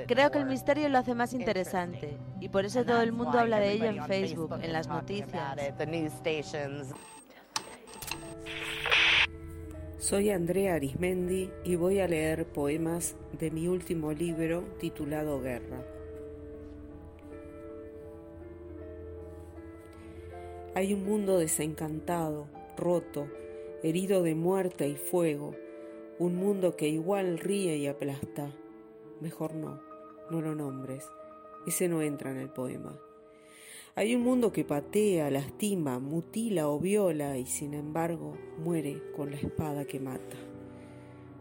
Creo 0.07 0.30
que 0.30 0.38
el 0.38 0.47
misterio 0.47 0.88
lo 0.88 0.99
hace 0.99 1.14
más 1.14 1.33
interesante 1.33 2.16
y 2.40 2.49
por 2.49 2.64
eso 2.64 2.85
todo 2.85 3.02
el 3.02 3.12
mundo 3.12 3.38
habla 3.38 3.59
de 3.61 3.73
ello 3.73 3.87
en 3.87 4.04
Facebook, 4.07 4.59
en 4.61 4.73
las 4.73 4.88
noticias. 4.88 5.57
Soy 9.99 10.30
Andrea 10.30 10.75
Arismendi 10.75 11.50
y 11.64 11.76
voy 11.76 12.00
a 12.00 12.09
leer 12.09 12.47
poemas 12.47 13.16
de 13.33 13.50
mi 13.50 13.68
último 13.68 14.12
libro 14.12 14.62
titulado 14.80 15.40
Guerra. 15.40 15.83
Hay 20.75 20.95
un 20.95 21.04
mundo 21.04 21.38
desencantado, 21.38 22.47
roto, 22.76 23.26
herido 23.82 24.23
de 24.23 24.35
muerte 24.35 24.88
y 24.88 24.97
fuego, 24.97 25.54
un 26.18 26.37
mundo 26.37 26.76
que 26.76 26.88
igual 26.88 27.38
ríe 27.38 27.76
y 27.76 27.87
aplasta. 27.87 28.52
Mejor 29.20 29.54
no, 29.54 29.80
no 30.30 30.40
lo 30.40 30.54
nombres, 30.54 31.08
ese 31.66 31.88
no 31.88 32.02
entra 32.02 32.30
en 32.30 32.38
el 32.38 32.50
poema. 32.50 32.99
Hay 33.94 34.14
un 34.14 34.23
mundo 34.23 34.52
que 34.52 34.64
patea, 34.64 35.30
lastima, 35.30 35.99
mutila 35.99 36.68
o 36.68 36.78
viola 36.78 37.37
y 37.37 37.47
sin 37.47 37.75
embargo 37.75 38.37
muere 38.58 39.02
con 39.16 39.30
la 39.30 39.37
espada 39.37 39.85
que 39.85 39.99
mata. 39.99 40.37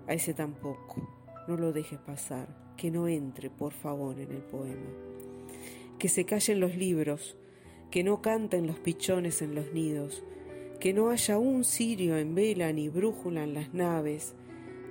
A 0.07 0.13
ese 0.13 0.33
tampoco, 0.33 1.07
no 1.47 1.55
lo 1.55 1.71
dejes 1.71 1.99
pasar, 1.99 2.47
que 2.75 2.89
no 2.89 3.07
entre, 3.07 3.49
por 3.49 3.73
favor, 3.73 4.19
en 4.19 4.31
el 4.31 4.41
poema. 4.41 4.89
Que 5.99 6.09
se 6.09 6.25
callen 6.25 6.59
los 6.59 6.75
libros, 6.75 7.37
que 7.91 8.03
no 8.03 8.21
canten 8.21 8.67
los 8.67 8.79
pichones 8.79 9.41
en 9.41 9.53
los 9.53 9.71
nidos, 9.73 10.23
que 10.79 10.93
no 10.93 11.09
haya 11.09 11.37
un 11.37 11.63
cirio 11.63 12.17
en 12.17 12.35
vela 12.35 12.71
ni 12.71 12.89
brújula 12.89 13.43
en 13.43 13.53
las 13.53 13.73
naves, 13.73 14.35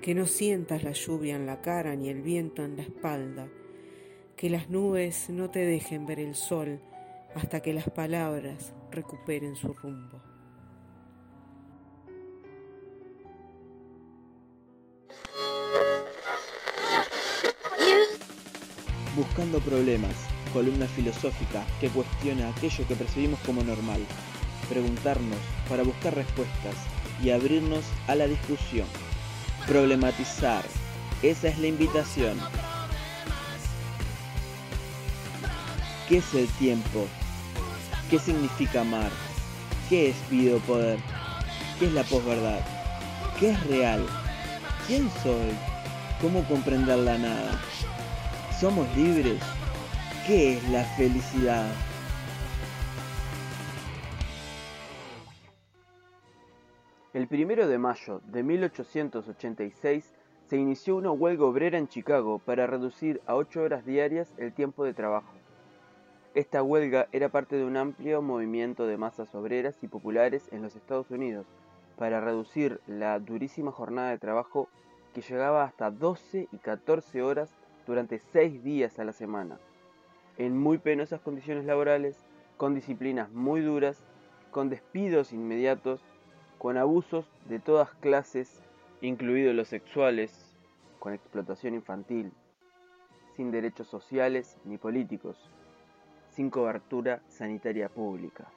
que 0.03 0.15
no 0.15 0.27
sientas 0.27 0.83
la 0.83 0.93
lluvia 0.93 1.37
en 1.37 1.47
la 1.47 1.61
cara 1.61 1.95
ni 1.95 2.09
el 2.09 2.23
viento 2.23 2.65
en 2.65 2.77
la 2.77 2.83
espalda, 2.83 3.49
que 4.37 4.51
las 4.51 4.69
nubes 4.69 5.31
no 5.31 5.51
te 5.51 5.61
dejen 5.61 6.07
ver 6.07 6.21
el 6.21 6.35
sol 6.35 6.81
hasta 7.35 7.61
que 7.61 7.73
las 7.73 7.89
palabras 7.91 8.75
recuperen 8.91 9.55
su 9.55 9.73
rumbo. 9.75 10.21
Buscando 19.17 19.61
problemas, 19.61 20.15
columna 20.53 20.87
filosófica 20.89 21.65
que 21.81 21.89
cuestiona 21.89 22.51
aquello 22.51 22.87
que 22.87 22.95
percibimos 22.95 23.41
como 23.41 23.63
normal. 23.63 24.01
Preguntarnos 24.69 25.39
para 25.69 25.83
buscar 25.83 26.15
respuestas 26.15 26.75
y 27.23 27.31
abrirnos 27.31 27.85
a 28.09 28.15
la 28.15 28.27
discusión. 28.27 28.87
Problematizar, 29.67 30.65
esa 31.23 31.49
es 31.49 31.59
la 31.59 31.67
invitación. 31.69 32.39
¿Qué 36.09 36.19
es 36.19 36.35
el 36.35 36.47
tiempo? 36.59 37.07
¿Qué 38.11 38.19
significa 38.19 38.83
amar? 38.83 39.11
¿Qué 39.89 40.11
es 40.11 40.17
videopoder? 40.31 40.99
¿Qué 41.79 41.87
es 41.87 41.93
la 41.93 42.05
posverdad? 42.05 42.61
¿Qué 43.41 43.51
es 43.51 43.67
real? 43.67 44.07
¿Quién 44.87 45.11
soy? 45.23 45.53
¿Cómo 46.21 46.45
comprender 46.45 46.99
la 46.99 47.19
nada? 47.19 47.61
¿Somos 48.61 48.87
libres? 48.97 49.43
¿Qué 50.27 50.57
es 50.57 50.69
la 50.71 50.85
felicidad? 50.97 51.67
El 57.17 57.29
primero 57.29 57.67
de 57.67 57.79
mayo 57.79 58.21
de 58.27 58.43
1886 58.43 60.13
se 60.45 60.57
inició 60.59 60.97
una 60.97 61.11
huelga 61.13 61.47
obrera 61.47 61.79
en 61.79 61.89
Chicago 61.89 62.39
para 62.39 62.67
reducir 62.67 63.23
a 63.25 63.37
8 63.37 63.63
horas 63.63 63.87
diarias 63.87 64.35
el 64.37 64.53
tiempo 64.53 64.85
de 64.85 64.93
trabajo. 64.93 65.33
Esta 66.35 66.63
huelga 66.63 67.09
era 67.13 67.31
parte 67.31 67.57
de 67.57 67.65
un 67.65 67.79
amplio 67.79 68.21
movimiento 68.21 68.87
de 68.87 68.99
masas 68.99 69.35
obreras 69.35 69.83
y 69.83 69.89
populares 69.89 70.47
en 70.53 70.61
los 70.61 70.77
Estados 70.77 71.11
Unidos 71.11 71.47
para 71.97 72.21
reducir 72.21 72.83
la 72.87 73.19
durísima 73.19 73.73
jornada 73.73 74.11
de 74.11 74.19
trabajo 74.19 74.69
que 75.15 75.23
llegaba 75.23 75.65
hasta 75.65 75.91
12 75.91 76.49
y 76.53 76.59
14 76.59 77.23
horas 77.23 77.57
durante 77.87 78.19
6 78.19 78.63
días 78.63 78.99
a 78.99 79.05
la 79.05 79.15
semana, 79.15 79.57
en 80.37 80.59
muy 80.59 80.77
penosas 80.77 81.23
condiciones 81.23 81.65
laborales, 81.65 82.27
con 82.59 82.75
disciplinas 82.75 83.33
muy 83.33 83.63
duras, 83.63 84.05
con 84.51 84.69
despidos 84.69 85.33
inmediatos, 85.33 86.03
con 86.59 86.77
abusos 86.77 87.27
de 87.49 87.59
todas 87.59 87.91
clases, 87.95 88.63
incluidos 89.01 89.55
los 89.55 89.69
sexuales, 89.69 90.57
con 90.99 91.13
explotación 91.13 91.75
infantil, 91.75 92.33
sin 93.35 93.51
derechos 93.51 93.87
sociales 93.87 94.57
ni 94.65 94.79
políticos, 94.79 95.37
sin 96.31 96.51
cobertura 96.51 97.23
sanitaria 97.29 97.89
pública. 97.89 98.49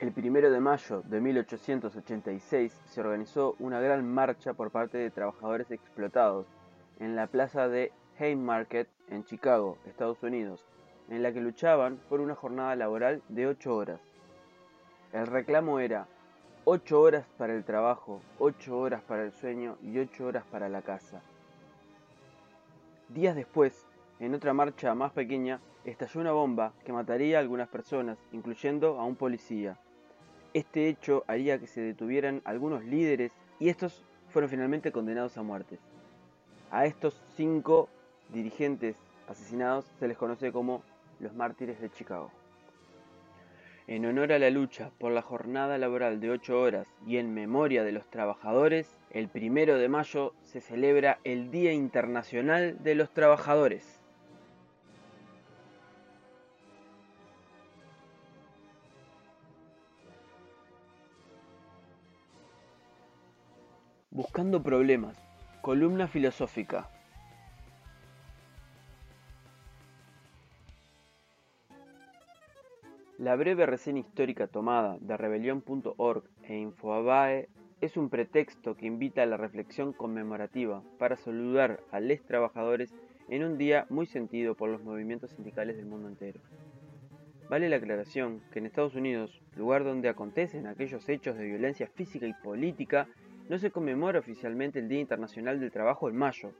El 0.00 0.12
primero 0.12 0.50
de 0.52 0.60
mayo 0.60 1.02
de 1.06 1.20
1886 1.20 2.72
se 2.86 3.00
organizó 3.00 3.56
una 3.58 3.80
gran 3.80 4.06
marcha 4.06 4.54
por 4.54 4.70
parte 4.70 4.96
de 4.96 5.10
trabajadores 5.10 5.72
explotados 5.72 6.46
en 7.00 7.16
la 7.16 7.26
plaza 7.26 7.66
de 7.68 7.90
Haymarket 8.18 8.88
en 9.08 9.24
Chicago, 9.24 9.76
Estados 9.86 10.22
Unidos, 10.22 10.64
en 11.08 11.24
la 11.24 11.32
que 11.32 11.40
luchaban 11.40 11.98
por 12.08 12.20
una 12.20 12.36
jornada 12.36 12.76
laboral 12.76 13.22
de 13.28 13.48
8 13.48 13.74
horas. 13.74 14.07
El 15.12 15.26
reclamo 15.26 15.80
era 15.80 16.06
8 16.64 17.00
horas 17.00 17.26
para 17.38 17.54
el 17.54 17.64
trabajo, 17.64 18.20
8 18.38 18.78
horas 18.78 19.02
para 19.02 19.22
el 19.22 19.32
sueño 19.32 19.78
y 19.82 19.98
8 19.98 20.26
horas 20.26 20.44
para 20.50 20.68
la 20.68 20.82
casa. 20.82 21.22
Días 23.08 23.34
después, 23.34 23.86
en 24.20 24.34
otra 24.34 24.52
marcha 24.52 24.94
más 24.94 25.12
pequeña, 25.12 25.60
estalló 25.86 26.20
una 26.20 26.32
bomba 26.32 26.74
que 26.84 26.92
mataría 26.92 27.38
a 27.38 27.40
algunas 27.40 27.68
personas, 27.68 28.18
incluyendo 28.32 29.00
a 29.00 29.04
un 29.04 29.16
policía. 29.16 29.78
Este 30.52 30.88
hecho 30.88 31.24
haría 31.26 31.58
que 31.58 31.66
se 31.66 31.80
detuvieran 31.80 32.42
algunos 32.44 32.84
líderes 32.84 33.32
y 33.58 33.70
estos 33.70 34.04
fueron 34.28 34.50
finalmente 34.50 34.92
condenados 34.92 35.38
a 35.38 35.42
muerte. 35.42 35.78
A 36.70 36.84
estos 36.84 37.18
cinco 37.34 37.88
dirigentes 38.28 38.98
asesinados 39.26 39.86
se 39.98 40.06
les 40.06 40.18
conoce 40.18 40.52
como 40.52 40.82
los 41.18 41.34
mártires 41.34 41.80
de 41.80 41.90
Chicago. 41.90 42.30
En 43.88 44.04
honor 44.04 44.34
a 44.34 44.38
la 44.38 44.50
lucha 44.50 44.90
por 44.98 45.12
la 45.12 45.22
jornada 45.22 45.78
laboral 45.78 46.20
de 46.20 46.30
8 46.30 46.60
horas 46.60 46.86
y 47.06 47.16
en 47.16 47.32
memoria 47.32 47.82
de 47.84 47.92
los 47.92 48.06
trabajadores, 48.10 49.00
el 49.10 49.28
primero 49.28 49.78
de 49.78 49.88
mayo 49.88 50.34
se 50.42 50.60
celebra 50.60 51.20
el 51.24 51.50
Día 51.50 51.72
Internacional 51.72 52.76
de 52.82 52.94
los 52.94 53.10
Trabajadores. 53.14 53.98
Buscando 64.10 64.62
problemas. 64.62 65.16
Columna 65.62 66.08
filosófica. 66.08 66.90
La 73.18 73.34
breve 73.34 73.66
reseña 73.66 73.98
histórica 73.98 74.46
tomada 74.46 74.96
de 75.00 75.16
rebelión.org 75.16 76.22
e 76.44 76.56
Infoabae 76.56 77.48
es 77.80 77.96
un 77.96 78.10
pretexto 78.10 78.76
que 78.76 78.86
invita 78.86 79.24
a 79.24 79.26
la 79.26 79.36
reflexión 79.36 79.92
conmemorativa 79.92 80.84
para 81.00 81.16
saludar 81.16 81.80
a 81.90 81.98
los 81.98 82.22
trabajadores 82.22 82.94
en 83.28 83.42
un 83.42 83.58
día 83.58 83.86
muy 83.90 84.06
sentido 84.06 84.54
por 84.54 84.70
los 84.70 84.84
movimientos 84.84 85.32
sindicales 85.32 85.76
del 85.76 85.86
mundo 85.86 86.06
entero. 86.06 86.38
Vale 87.50 87.68
la 87.68 87.78
aclaración 87.78 88.40
que 88.52 88.60
en 88.60 88.66
Estados 88.66 88.94
Unidos, 88.94 89.42
lugar 89.56 89.82
donde 89.82 90.08
acontecen 90.08 90.68
aquellos 90.68 91.08
hechos 91.08 91.36
de 91.36 91.46
violencia 91.46 91.88
física 91.88 92.24
y 92.28 92.34
política, 92.34 93.08
no 93.48 93.58
se 93.58 93.72
conmemora 93.72 94.20
oficialmente 94.20 94.78
el 94.78 94.88
Día 94.88 95.00
Internacional 95.00 95.58
del 95.58 95.72
Trabajo 95.72 96.08
en 96.08 96.16
mayo, 96.16 96.52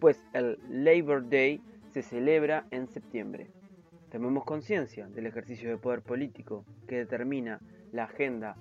pues 0.00 0.24
el 0.32 0.58
Labor 0.70 1.28
Day 1.28 1.60
se 1.90 2.00
celebra 2.00 2.64
en 2.70 2.88
septiembre. 2.88 3.48
Tomemos 4.10 4.44
conciencia 4.44 5.08
del 5.08 5.26
ejercicio 5.26 5.68
de 5.68 5.78
poder 5.78 6.02
político 6.02 6.64
que 6.86 6.96
determina 6.96 7.60
la 7.92 8.04
agenda 8.04 8.56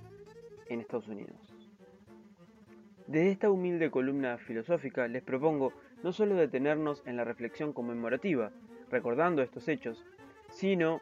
en 0.68 0.82
Estados 0.82 1.08
Unidos. 1.08 1.54
Desde 3.08 3.32
esta 3.32 3.52
humilde 3.52 3.92
columna 3.92 4.38
filosófica 4.38 5.08
les 5.08 5.22
propongo 5.22 5.72
no 6.04 6.12
solo 6.12 6.36
detenernos 6.36 7.04
en 7.06 7.18
la 7.18 7.24
reflexión 7.24 7.74
conmemorativa, 7.74 8.52
recordando 8.90 9.44
estos 9.44 9.68
hechos, 9.68 10.04
sino 10.50 11.02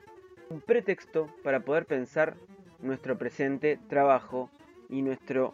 un 0.50 0.60
pretexto 0.62 1.28
para 1.44 1.62
poder 1.62 1.86
pensar 1.86 2.36
nuestro 2.82 3.18
presente 3.18 3.80
trabajo 3.88 4.50
y 4.90 5.02
nuestro 5.02 5.54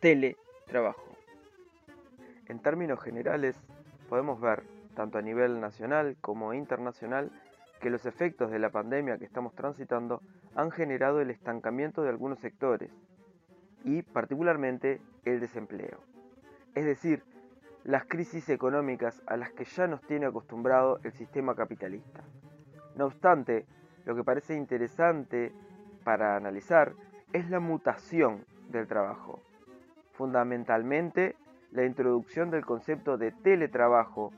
teletrabajo. 0.00 1.16
En 2.48 2.58
términos 2.58 3.00
generales, 3.00 3.56
podemos 4.08 4.40
ver 4.40 4.64
tanto 4.94 5.18
a 5.18 5.22
nivel 5.22 5.60
nacional 5.60 6.16
como 6.20 6.54
internacional, 6.54 7.30
que 7.80 7.90
los 7.90 8.06
efectos 8.06 8.50
de 8.50 8.58
la 8.58 8.70
pandemia 8.70 9.18
que 9.18 9.24
estamos 9.24 9.54
transitando 9.54 10.20
han 10.54 10.70
generado 10.70 11.20
el 11.20 11.30
estancamiento 11.30 12.02
de 12.02 12.10
algunos 12.10 12.38
sectores 12.38 12.90
y 13.84 14.02
particularmente 14.02 15.00
el 15.24 15.40
desempleo. 15.40 15.98
Es 16.74 16.84
decir, 16.84 17.24
las 17.84 18.04
crisis 18.04 18.48
económicas 18.50 19.22
a 19.26 19.36
las 19.36 19.52
que 19.52 19.64
ya 19.64 19.86
nos 19.86 20.02
tiene 20.02 20.26
acostumbrado 20.26 21.00
el 21.02 21.12
sistema 21.12 21.54
capitalista. 21.54 22.22
No 22.96 23.06
obstante, 23.06 23.66
lo 24.04 24.14
que 24.14 24.24
parece 24.24 24.54
interesante 24.54 25.52
para 26.04 26.36
analizar 26.36 26.92
es 27.32 27.48
la 27.48 27.60
mutación 27.60 28.44
del 28.68 28.86
trabajo. 28.86 29.40
Fundamentalmente, 30.12 31.36
la 31.72 31.84
introducción 31.84 32.50
del 32.50 32.66
concepto 32.66 33.16
de 33.16 33.32
teletrabajo 33.32 34.32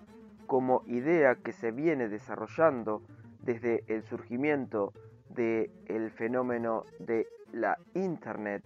como 0.47 0.83
idea 0.87 1.35
que 1.35 1.53
se 1.53 1.71
viene 1.73 2.09
desarrollando 2.09 3.03
desde 3.43 3.85
el 3.89 4.03
surgimiento 4.05 4.93
del 5.29 6.11
fenómeno 6.13 6.85
de 6.99 7.27
la 7.53 7.79
Internet, 7.95 8.63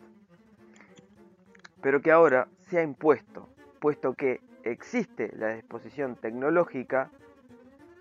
pero 1.81 2.01
que 2.01 2.11
ahora 2.11 2.49
se 2.69 2.79
ha 2.79 2.83
impuesto, 2.83 3.49
puesto 3.81 4.15
que 4.15 4.41
existe 4.65 5.33
la 5.37 5.55
disposición 5.55 6.17
tecnológica 6.17 7.11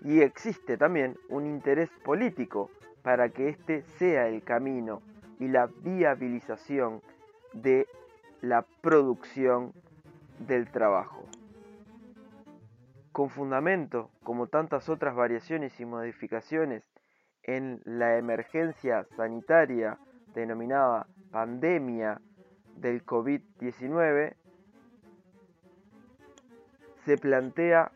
y 0.02 0.20
existe 0.20 0.76
también 0.76 1.16
un 1.28 1.46
interés 1.46 1.90
político 2.04 2.70
para 3.02 3.28
que 3.28 3.48
este 3.48 3.82
sea 3.98 4.28
el 4.28 4.42
camino 4.42 5.02
y 5.38 5.48
la 5.48 5.66
viabilización 5.66 7.02
de 7.52 7.86
la 8.40 8.62
producción 8.80 9.72
del 10.40 10.70
trabajo. 10.70 11.24
Con 13.16 13.30
fundamento, 13.30 14.10
como 14.22 14.46
tantas 14.48 14.90
otras 14.90 15.14
variaciones 15.14 15.80
y 15.80 15.86
modificaciones 15.86 16.84
en 17.44 17.80
la 17.86 18.18
emergencia 18.18 19.06
sanitaria 19.16 19.96
denominada 20.34 21.06
pandemia 21.30 22.20
del 22.76 23.06
COVID-19, 23.06 24.34
se 27.06 27.16
plantea 27.16 27.90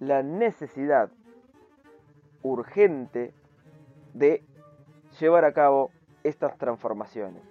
la 0.00 0.24
necesidad 0.24 1.08
urgente 2.42 3.32
de 4.14 4.42
llevar 5.20 5.44
a 5.44 5.52
cabo 5.52 5.92
estas 6.24 6.58
transformaciones. 6.58 7.44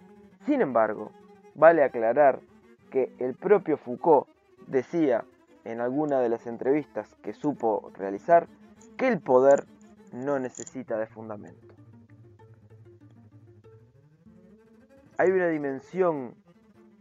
Sin 0.45 0.59
embargo, 0.59 1.13
vale 1.55 1.81
aclarar 1.81 2.41
que 2.89 3.15
el 3.19 3.35
propio 3.35 3.77
Foucault 3.77 4.27
decía 4.67 5.23
en 5.65 5.81
alguna 5.81 6.19
de 6.19 6.29
las 6.29 6.47
entrevistas 6.47 7.13
que 7.21 7.33
supo 7.33 7.91
realizar 7.95 8.47
que 8.97 9.07
el 9.07 9.19
poder 9.21 9.65
no 10.13 10.39
necesita 10.39 10.97
de 10.97 11.07
fundamento. 11.07 11.75
Hay 15.17 15.29
una 15.29 15.47
dimensión, 15.49 16.35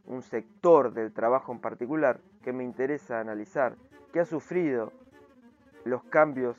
un 0.05 0.23
sector 0.23 0.93
del 0.93 1.13
trabajo 1.13 1.53
en 1.53 1.61
particular 1.61 2.21
que 2.43 2.53
me 2.53 2.65
interesa 2.65 3.21
analizar, 3.21 3.77
que 4.13 4.21
ha 4.21 4.25
sufrido 4.25 4.93
los 5.85 6.03
cambios 6.05 6.57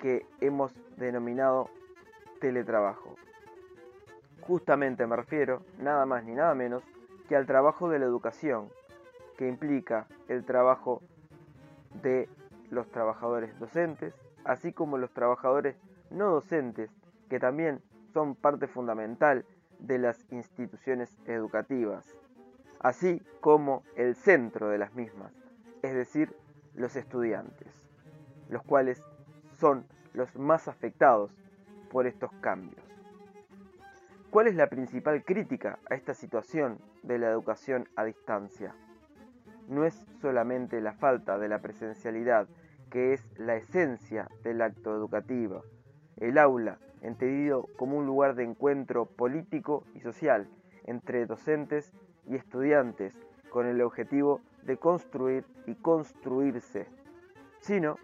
que 0.00 0.26
hemos 0.40 0.72
denominado 0.96 1.68
teletrabajo. 2.40 3.16
Justamente 4.40 5.06
me 5.06 5.16
refiero, 5.16 5.62
nada 5.78 6.06
más 6.06 6.24
ni 6.24 6.34
nada 6.34 6.54
menos, 6.54 6.82
que 7.28 7.36
al 7.36 7.46
trabajo 7.46 7.88
de 7.88 7.98
la 7.98 8.06
educación, 8.06 8.68
que 9.36 9.48
implica 9.48 10.06
el 10.28 10.44
trabajo 10.44 11.02
de 12.02 12.28
los 12.70 12.88
trabajadores 12.90 13.58
docentes, 13.58 14.14
así 14.44 14.72
como 14.72 14.98
los 14.98 15.12
trabajadores 15.12 15.76
no 16.10 16.30
docentes, 16.30 16.90
que 17.28 17.38
también 17.38 17.80
son 18.12 18.34
parte 18.34 18.66
fundamental 18.66 19.44
de 19.78 19.98
las 19.98 20.24
instituciones 20.30 21.16
educativas 21.26 22.16
así 22.82 23.22
como 23.40 23.84
el 23.96 24.16
centro 24.16 24.68
de 24.68 24.78
las 24.78 24.94
mismas, 24.94 25.32
es 25.82 25.94
decir, 25.94 26.36
los 26.74 26.96
estudiantes, 26.96 27.68
los 28.48 28.62
cuales 28.62 29.02
son 29.58 29.86
los 30.14 30.34
más 30.36 30.68
afectados 30.68 31.30
por 31.90 32.06
estos 32.06 32.32
cambios. 32.40 32.82
¿Cuál 34.30 34.48
es 34.48 34.56
la 34.56 34.68
principal 34.68 35.24
crítica 35.24 35.78
a 35.88 35.94
esta 35.94 36.14
situación 36.14 36.78
de 37.02 37.18
la 37.18 37.30
educación 37.30 37.88
a 37.96 38.04
distancia? 38.04 38.74
No 39.68 39.84
es 39.84 39.94
solamente 40.20 40.80
la 40.80 40.92
falta 40.92 41.38
de 41.38 41.48
la 41.48 41.60
presencialidad, 41.60 42.48
que 42.90 43.14
es 43.14 43.26
la 43.38 43.56
esencia 43.56 44.28
del 44.42 44.60
acto 44.60 44.94
educativo, 44.94 45.62
el 46.18 46.36
aula, 46.38 46.78
entendido 47.00 47.68
como 47.76 47.96
un 47.96 48.06
lugar 48.06 48.34
de 48.34 48.44
encuentro 48.44 49.06
político 49.06 49.84
y 49.94 50.00
social 50.00 50.46
entre 50.84 51.26
docentes 51.26 51.92
y 52.28 52.36
estudiantes 52.36 53.14
con 53.50 53.66
el 53.66 53.80
objetivo 53.82 54.40
de 54.62 54.76
construir 54.76 55.44
y 55.66 55.74
construirse, 55.74 56.86
sino 57.60 57.96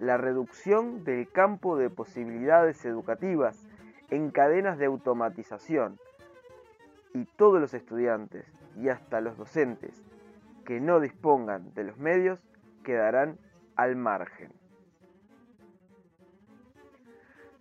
la 0.00 0.16
reducción 0.16 1.04
del 1.04 1.30
campo 1.30 1.76
de 1.76 1.90
posibilidades 1.90 2.84
educativas 2.84 3.68
en 4.10 4.30
cadenas 4.30 4.78
de 4.78 4.86
automatización. 4.86 5.98
Y 7.14 7.24
todos 7.24 7.60
los 7.60 7.74
estudiantes 7.74 8.46
y 8.76 8.88
hasta 8.88 9.20
los 9.20 9.36
docentes 9.36 10.02
que 10.64 10.80
no 10.80 11.00
dispongan 11.00 11.72
de 11.74 11.84
los 11.84 11.98
medios 11.98 12.40
quedarán 12.84 13.38
al 13.76 13.96
margen. 13.96 14.52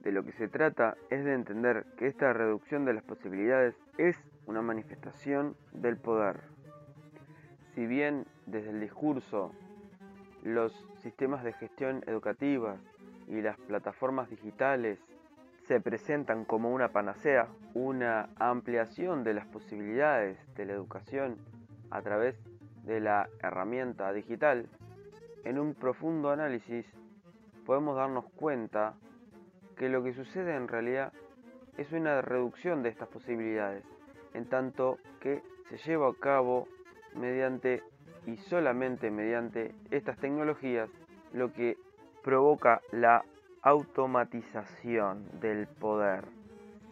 De 0.03 0.11
lo 0.11 0.23
que 0.23 0.31
se 0.33 0.47
trata 0.47 0.97
es 1.11 1.23
de 1.23 1.33
entender 1.33 1.85
que 1.97 2.07
esta 2.07 2.33
reducción 2.33 2.85
de 2.85 2.93
las 2.93 3.03
posibilidades 3.03 3.75
es 3.97 4.17
una 4.47 4.61
manifestación 4.61 5.55
del 5.73 5.97
poder. 5.97 6.41
Si 7.75 7.85
bien 7.85 8.25
desde 8.47 8.71
el 8.71 8.79
discurso 8.79 9.51
los 10.43 10.73
sistemas 11.03 11.43
de 11.43 11.53
gestión 11.53 12.03
educativa 12.07 12.77
y 13.27 13.41
las 13.41 13.57
plataformas 13.59 14.29
digitales 14.29 14.99
se 15.67 15.79
presentan 15.79 16.45
como 16.45 16.71
una 16.71 16.89
panacea, 16.89 17.47
una 17.75 18.29
ampliación 18.37 19.23
de 19.23 19.35
las 19.35 19.45
posibilidades 19.45 20.37
de 20.55 20.65
la 20.65 20.73
educación 20.73 21.37
a 21.91 22.01
través 22.01 22.35
de 22.83 22.99
la 22.99 23.29
herramienta 23.41 24.11
digital, 24.13 24.67
en 25.43 25.59
un 25.59 25.73
profundo 25.73 26.29
análisis 26.29 26.85
podemos 27.65 27.95
darnos 27.95 28.25
cuenta 28.35 28.95
que 29.77 29.89
lo 29.89 30.03
que 30.03 30.13
sucede 30.13 30.55
en 30.55 30.67
realidad 30.67 31.13
es 31.77 31.91
una 31.91 32.21
reducción 32.21 32.83
de 32.83 32.89
estas 32.89 33.07
posibilidades 33.07 33.83
en 34.33 34.47
tanto 34.47 34.97
que 35.19 35.41
se 35.69 35.77
lleva 35.77 36.09
a 36.09 36.13
cabo 36.13 36.67
mediante 37.15 37.83
y 38.25 38.37
solamente 38.37 39.09
mediante 39.09 39.73
estas 39.89 40.17
tecnologías, 40.17 40.89
lo 41.33 41.51
que 41.53 41.77
provoca 42.23 42.81
la 42.91 43.23
automatización 43.63 45.39
del 45.39 45.67
poder. 45.67 46.25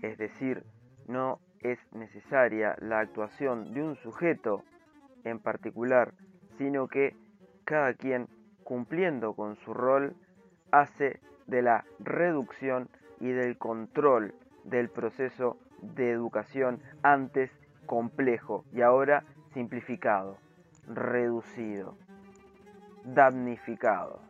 Es 0.01 0.17
decir, 0.17 0.63
no 1.07 1.39
es 1.59 1.79
necesaria 1.93 2.75
la 2.79 2.99
actuación 2.99 3.73
de 3.73 3.83
un 3.83 3.95
sujeto 3.97 4.63
en 5.23 5.39
particular, 5.39 6.13
sino 6.57 6.87
que 6.87 7.15
cada 7.65 7.93
quien, 7.93 8.27
cumpliendo 8.63 9.33
con 9.33 9.55
su 9.57 9.73
rol, 9.73 10.15
hace 10.71 11.19
de 11.47 11.61
la 11.61 11.85
reducción 11.99 12.89
y 13.19 13.29
del 13.29 13.57
control 13.57 14.33
del 14.63 14.89
proceso 14.89 15.57
de 15.81 16.11
educación 16.11 16.81
antes 17.01 17.51
complejo 17.85 18.65
y 18.71 18.81
ahora 18.81 19.23
simplificado, 19.53 20.37
reducido, 20.87 21.97
damnificado. 23.03 24.21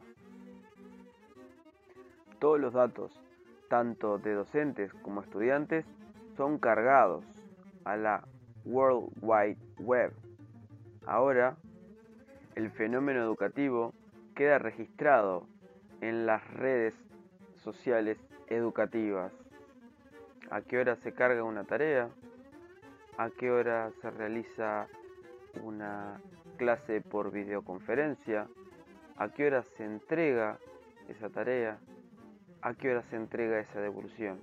Todos 2.39 2.59
los 2.59 2.73
datos, 2.73 3.19
tanto 3.69 4.17
de 4.17 4.33
docentes 4.33 4.93
como 4.93 5.21
estudiantes, 5.21 5.85
son 6.37 6.57
cargados 6.57 7.25
a 7.83 7.97
la 7.97 8.23
World 8.65 9.11
Wide 9.21 9.57
Web. 9.79 10.13
Ahora, 11.09 11.57
el 12.53 12.69
fenómeno 12.69 13.23
educativo 13.23 13.95
queda 14.35 14.59
registrado 14.59 15.47
en 16.01 16.27
las 16.27 16.47
redes 16.53 16.93
sociales 17.63 18.19
educativas. 18.45 19.33
A 20.51 20.61
qué 20.61 20.77
hora 20.77 20.95
se 20.97 21.11
carga 21.11 21.43
una 21.43 21.63
tarea, 21.63 22.09
a 23.17 23.31
qué 23.31 23.49
hora 23.49 23.89
se 24.03 24.11
realiza 24.11 24.85
una 25.63 26.21
clase 26.57 27.01
por 27.01 27.31
videoconferencia, 27.31 28.47
a 29.17 29.29
qué 29.29 29.47
hora 29.47 29.63
se 29.63 29.85
entrega 29.85 30.59
esa 31.07 31.31
tarea, 31.31 31.79
a 32.61 32.75
qué 32.75 32.91
hora 32.91 33.01
se 33.09 33.15
entrega 33.15 33.59
esa 33.59 33.81
devolución. 33.81 34.39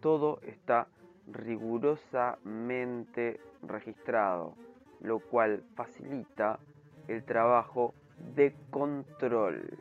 Todo 0.00 0.38
está 0.42 0.86
rigurosamente 1.26 3.40
registrado, 3.66 4.54
lo 5.04 5.20
cual 5.20 5.62
facilita 5.74 6.58
el 7.08 7.24
trabajo 7.24 7.94
de 8.34 8.54
control. 8.70 9.78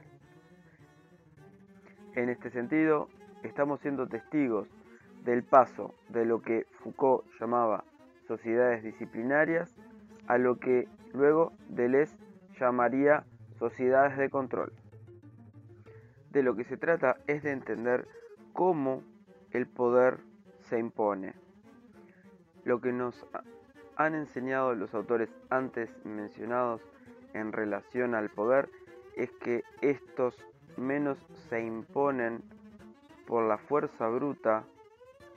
En 2.16 2.30
este 2.30 2.52
sentido, 2.52 3.08
estamos 3.42 3.80
siendo 3.80 4.08
testigos 4.08 4.68
del 5.24 5.44
paso 5.44 5.96
de 6.10 6.26
lo 6.26 6.42
que 6.42 6.68
Foucault 6.84 7.26
llamaba 7.40 7.86
sociedades 8.28 8.84
disciplinarias 8.84 9.74
a 10.28 10.38
lo 10.38 10.60
que 10.60 10.88
luego 11.14 11.54
Deleuze 11.70 12.18
llamaría 12.60 13.24
sociedades 13.58 14.18
de 14.18 14.30
control. 14.30 14.74
De 16.32 16.44
lo 16.44 16.56
que 16.56 16.66
se 16.66 16.78
trata 16.78 17.18
es 17.28 17.44
de 17.44 17.52
entender 17.52 18.08
cómo 18.52 19.04
el 19.52 19.68
poder 19.68 20.18
se 20.60 20.80
impone. 20.80 21.34
Lo 22.66 22.82
que 22.82 22.92
nos 22.92 23.26
han 23.96 24.16
enseñado 24.16 24.74
los 24.76 24.94
autores 24.94 25.30
antes 25.50 25.90
mencionados 26.06 26.82
en 27.34 27.52
relación 27.52 28.16
al 28.16 28.30
poder 28.30 28.70
es 29.16 29.32
que 29.32 29.64
estos 29.82 30.36
menos 30.78 31.18
se 31.50 31.64
imponen 31.64 32.44
por 33.28 33.44
la 33.48 33.58
fuerza 33.58 34.08
bruta 34.08 34.64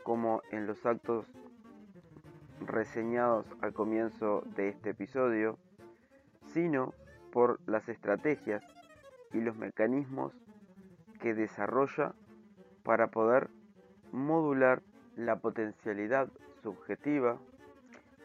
como 0.02 0.42
en 0.50 0.66
los 0.66 0.84
actos 0.86 1.26
reseñados 2.60 3.46
al 3.60 3.72
comienzo 3.72 4.42
de 4.56 4.68
este 4.68 4.90
episodio, 4.90 5.58
sino 6.52 6.94
por 7.32 7.60
las 7.66 7.88
estrategias 7.88 8.64
y 9.32 9.40
los 9.40 9.56
mecanismos 9.56 10.32
que 11.20 11.34
desarrolla 11.34 12.14
para 12.82 13.08
poder 13.08 13.50
modular 14.12 14.82
la 15.16 15.36
potencialidad 15.36 16.28
subjetiva 16.62 17.38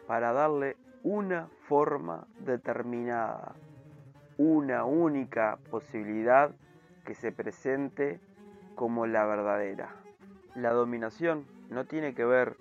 para 0.06 0.32
darle 0.32 0.76
una 1.02 1.48
forma 1.68 2.26
determinada, 2.40 3.54
una 4.38 4.84
única 4.84 5.58
posibilidad 5.70 6.54
que 7.04 7.14
se 7.14 7.32
presente 7.32 8.20
como 8.74 9.06
la 9.06 9.26
verdadera. 9.26 9.94
La 10.54 10.72
dominación 10.72 11.46
no 11.70 11.84
tiene 11.86 12.14
que 12.14 12.24
ver 12.24 12.56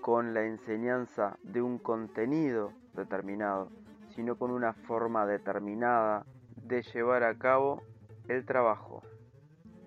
con 0.00 0.34
la 0.34 0.44
enseñanza 0.44 1.38
de 1.42 1.62
un 1.62 1.78
contenido 1.78 2.72
determinado, 2.94 3.68
sino 4.14 4.36
con 4.36 4.50
una 4.50 4.72
forma 4.72 5.26
determinada 5.26 6.24
de 6.64 6.82
llevar 6.82 7.24
a 7.24 7.36
cabo 7.36 7.82
el 8.28 8.44
trabajo. 8.44 9.02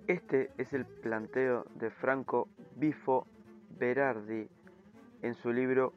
Este 0.07 0.51
es 0.57 0.73
el 0.73 0.85
planteo 0.85 1.65
de 1.75 1.89
Franco 1.89 2.47
Bifo 2.75 3.25
Berardi 3.77 4.49
en 5.21 5.33
su 5.33 5.51
libro 5.51 5.93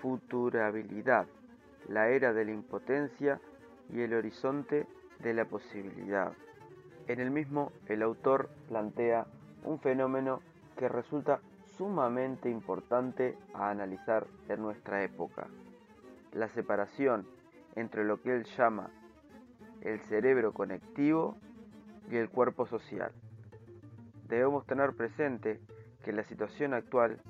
Futurabilidad, 0.00 1.26
la 1.88 2.08
era 2.08 2.32
de 2.32 2.44
la 2.44 2.52
impotencia 2.52 3.40
y 3.90 4.00
el 4.00 4.14
horizonte 4.14 4.86
de 5.20 5.34
la 5.34 5.44
posibilidad. 5.44 6.32
En 7.06 7.20
el 7.20 7.30
mismo, 7.30 7.72
el 7.86 8.02
autor 8.02 8.48
plantea 8.68 9.26
un 9.64 9.78
fenómeno 9.78 10.40
que 10.76 10.88
resulta 10.88 11.40
sumamente 11.76 12.50
importante 12.50 13.36
a 13.54 13.70
analizar 13.70 14.26
en 14.48 14.62
nuestra 14.62 15.02
época, 15.02 15.46
la 16.32 16.48
separación 16.48 17.26
entre 17.74 18.04
lo 18.04 18.20
que 18.20 18.34
él 18.34 18.44
llama 18.56 18.90
el 19.82 20.00
cerebro 20.00 20.52
conectivo 20.52 21.36
y 22.10 22.16
el 22.16 22.28
cuerpo 22.28 22.66
social. 22.66 23.12
Debemos 24.28 24.66
tener 24.66 24.94
presente 24.94 25.60
que 26.04 26.12
la 26.12 26.24
situación 26.24 26.74
actual, 26.74 27.20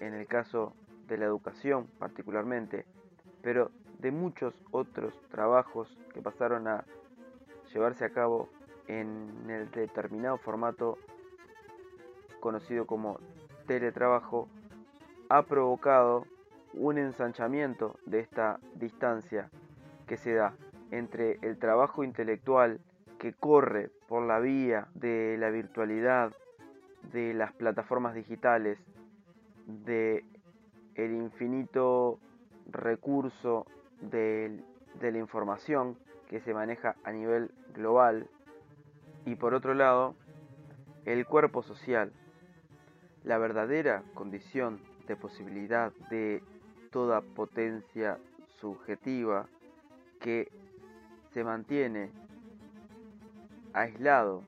en 0.00 0.14
el 0.14 0.26
caso 0.26 0.74
de 1.06 1.18
la 1.18 1.26
educación 1.26 1.86
particularmente, 1.98 2.84
pero 3.42 3.70
de 3.98 4.10
muchos 4.10 4.54
otros 4.70 5.14
trabajos 5.30 5.98
que 6.12 6.22
pasaron 6.22 6.68
a 6.68 6.84
llevarse 7.72 8.04
a 8.04 8.10
cabo 8.10 8.48
en 8.86 9.48
el 9.48 9.70
determinado 9.70 10.36
formato 10.38 10.98
conocido 12.40 12.86
como 12.86 13.18
teletrabajo, 13.66 14.48
ha 15.30 15.42
provocado 15.42 16.26
un 16.74 16.98
ensanchamiento 16.98 17.98
de 18.04 18.20
esta 18.20 18.60
distancia 18.74 19.50
que 20.06 20.16
se 20.16 20.34
da 20.34 20.54
entre 20.90 21.38
el 21.42 21.58
trabajo 21.58 22.04
intelectual 22.04 22.80
que 23.18 23.32
corre 23.32 23.90
por 24.08 24.24
la 24.24 24.38
vía 24.38 24.88
de 24.94 25.36
la 25.38 25.50
virtualidad, 25.50 26.32
de 27.12 27.32
las 27.32 27.52
plataformas 27.52 28.14
digitales, 28.14 28.78
de 29.66 30.24
el 30.94 31.12
infinito 31.12 32.18
recurso 32.70 33.66
de, 34.00 34.60
la 35.00 35.18
información 35.18 35.96
que 36.28 36.40
se 36.40 36.54
maneja 36.54 36.96
a 37.04 37.12
nivel 37.12 37.50
global. 37.74 38.28
Y 39.26 39.36
por 39.36 39.54
otro 39.54 39.74
lado 39.74 40.14
el 41.04 41.26
cuerpo 41.26 41.62
social, 41.62 42.12
la 43.24 43.38
verdadera 43.38 44.02
condición 44.14 44.80
de 45.06 45.16
posibilidad 45.16 45.92
de 46.10 46.42
toda 46.90 47.20
potencia 47.20 48.18
subjetiva 48.60 49.46
que 50.20 50.50
se 51.32 51.44
mantiene 51.44 52.10
aislado, 53.74 54.44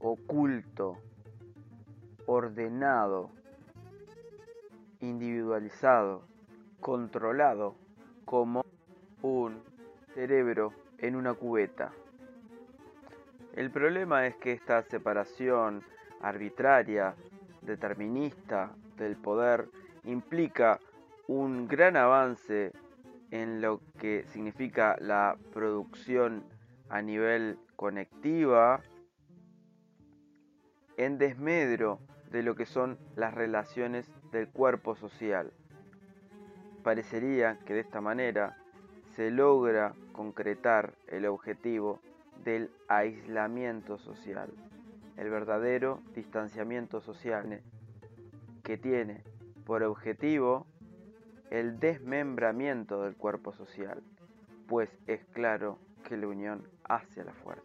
oculto, 0.00 0.96
ordenado, 2.26 3.30
individualizado, 5.00 6.22
controlado 6.80 7.76
como 8.24 8.64
un 9.22 9.62
cerebro 10.14 10.72
en 10.98 11.16
una 11.16 11.34
cubeta. 11.34 11.92
El 13.54 13.70
problema 13.70 14.26
es 14.26 14.36
que 14.36 14.52
esta 14.52 14.82
separación 14.82 15.82
arbitraria, 16.20 17.14
determinista 17.62 18.74
del 18.96 19.16
poder 19.16 19.68
implica 20.04 20.78
un 21.26 21.66
gran 21.66 21.96
avance 21.96 22.72
en 23.30 23.60
lo 23.60 23.80
que 23.98 24.24
significa 24.28 24.96
la 25.00 25.36
producción 25.52 26.44
a 26.88 27.02
nivel 27.02 27.58
conectiva 27.74 28.80
en 30.96 31.18
desmedro 31.18 32.00
de 32.30 32.42
lo 32.42 32.54
que 32.54 32.66
son 32.66 32.98
las 33.16 33.34
relaciones 33.34 34.10
del 34.36 34.48
cuerpo 34.48 34.94
social. 34.96 35.50
Parecería 36.82 37.58
que 37.64 37.72
de 37.72 37.80
esta 37.80 38.02
manera 38.02 38.58
se 39.14 39.30
logra 39.30 39.94
concretar 40.12 40.92
el 41.08 41.24
objetivo 41.24 42.00
del 42.44 42.70
aislamiento 42.86 43.96
social, 43.98 44.50
el 45.16 45.30
verdadero 45.30 46.02
distanciamiento 46.14 47.00
social 47.00 47.62
que 48.62 48.76
tiene 48.76 49.22
por 49.64 49.82
objetivo 49.82 50.66
el 51.50 51.80
desmembramiento 51.80 53.04
del 53.04 53.16
cuerpo 53.16 53.52
social, 53.52 54.02
pues 54.68 54.90
es 55.06 55.24
claro 55.32 55.78
que 56.06 56.18
la 56.18 56.28
unión 56.28 56.68
hace 56.84 57.24
la 57.24 57.32
fuerza. 57.32 57.62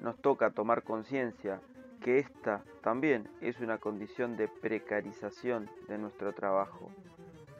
Nos 0.00 0.16
toca 0.22 0.52
tomar 0.52 0.84
conciencia 0.84 1.60
que 2.02 2.18
esta 2.18 2.62
también 2.82 3.28
es 3.40 3.60
una 3.60 3.78
condición 3.78 4.36
de 4.36 4.48
precarización 4.48 5.70
de 5.88 5.96
nuestro 5.98 6.32
trabajo, 6.32 6.90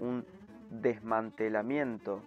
un 0.00 0.26
desmantelamiento 0.70 2.22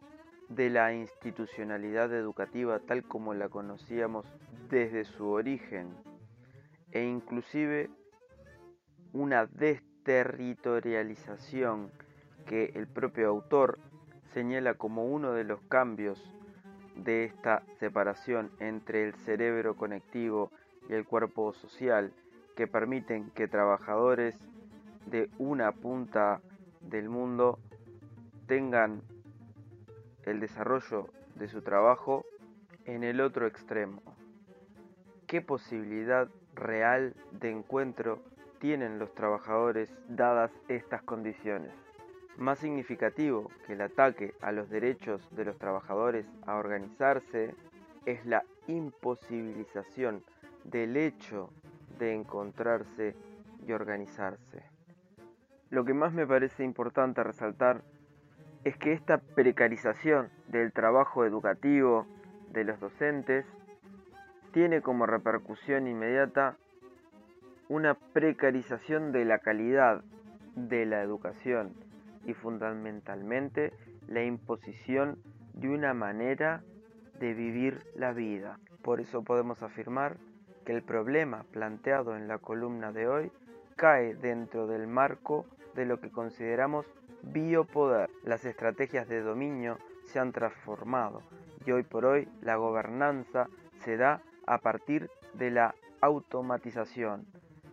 de 0.50 0.70
la 0.70 0.94
institucionalidad 0.94 2.14
educativa 2.14 2.80
tal 2.80 3.04
como 3.04 3.34
la 3.34 3.50
conocíamos 3.50 4.26
desde 4.70 5.04
su 5.04 5.28
origen 5.28 5.90
e 6.92 7.04
inclusive 7.04 7.90
una 9.12 9.48
desterritorialización 9.48 11.92
que 12.46 12.72
el 12.76 12.88
propio 12.88 13.28
autor 13.30 13.80
señala 14.34 14.76
como 14.76 15.06
uno 15.06 15.34
de 15.34 15.44
los 15.44 15.60
cambios 15.62 16.24
de 16.96 17.26
esta 17.26 17.64
separación 17.80 18.52
entre 18.60 19.04
el 19.04 19.16
cerebro 19.16 19.76
conectivo 19.76 20.52
y 20.90 20.94
el 20.94 21.06
cuerpo 21.06 21.54
social 21.54 22.12
que 22.56 22.68
permiten 22.68 23.30
que 23.32 23.48
trabajadores 23.48 24.36
de 25.06 25.30
una 25.38 25.72
punta 25.72 26.42
del 26.82 27.10
mundo 27.10 27.60
tengan 28.48 29.02
el 30.24 30.40
desarrollo 30.40 31.10
de 31.36 31.48
su 31.48 31.62
trabajo 31.62 32.26
en 32.86 33.04
el 33.04 33.22
otro 33.22 33.48
extremo. 33.48 34.02
¿Qué 35.28 35.42
posibilidad 35.42 36.30
real 36.54 37.16
de 37.32 37.52
encuentro 37.52 38.22
tienen 38.60 39.00
los 39.00 39.14
trabajadores 39.14 39.94
dadas 40.08 40.52
estas 40.68 41.02
condiciones? 41.04 41.72
Más 42.38 42.60
significativo 42.60 43.50
que 43.66 43.74
el 43.74 43.82
ataque 43.82 44.34
a 44.42 44.52
los 44.52 44.70
derechos 44.70 45.28
de 45.32 45.46
los 45.46 45.58
trabajadores 45.58 46.26
a 46.46 46.56
organizarse 46.56 47.56
es 48.06 48.26
la 48.26 48.44
imposibilización 48.68 50.24
del 50.66 50.98
hecho 50.98 51.50
de 51.98 52.14
encontrarse 52.14 53.16
y 53.66 53.72
organizarse. 53.72 54.64
Lo 55.70 55.86
que 55.86 55.94
más 55.94 56.14
me 56.14 56.28
parece 56.28 56.64
importante 56.64 57.24
resaltar 57.24 57.82
es 58.64 58.78
que 58.78 58.94
esta 58.94 59.18
precarización 59.18 60.30
del 60.48 60.74
trabajo 60.74 61.26
educativo 61.26 62.06
de 62.52 62.64
los 62.64 62.80
docentes 62.80 63.46
tiene 64.52 64.82
como 64.82 65.06
repercusión 65.06 65.88
inmediata 65.88 66.58
una 67.68 67.96
precarización 67.96 69.12
de 69.12 69.26
la 69.26 69.40
calidad 69.40 70.04
de 70.56 70.86
la 70.86 71.02
educación 71.02 71.74
y 72.26 72.34
fundamentalmente 72.34 73.74
la 74.08 74.24
imposición 74.24 75.18
de 75.54 75.70
una 75.70 75.94
manera 75.94 76.64
de 77.20 77.34
vivir 77.34 77.84
la 77.96 78.14
vida. 78.14 78.60
Por 78.82 79.00
eso 79.00 79.24
podemos 79.24 79.64
afirmar 79.64 80.18
que 80.66 80.74
el 80.74 80.84
problema 80.84 81.46
planteado 81.52 82.16
en 82.18 82.28
la 82.28 82.40
columna 82.40 82.92
de 82.92 83.08
hoy 83.08 83.32
cae 83.76 84.16
dentro 84.16 84.68
del 84.68 84.88
marco 84.88 85.46
de 85.76 85.86
lo 85.86 86.00
que 86.00 86.12
consideramos 86.12 86.86
biopoder. 87.22 88.10
Las 88.24 88.46
estrategias 88.46 89.08
de 89.08 89.22
dominio 89.22 89.78
se 90.06 90.20
han 90.20 90.32
transformado 90.32 91.22
y 91.66 91.72
hoy 91.72 91.84
por 91.84 92.06
hoy 92.06 92.28
la 92.42 92.56
gobernanza 92.56 93.48
se 93.84 93.98
da 93.98 94.22
a 94.48 94.58
partir 94.60 95.10
de 95.34 95.52
la 95.52 95.76
automatización, 96.02 97.26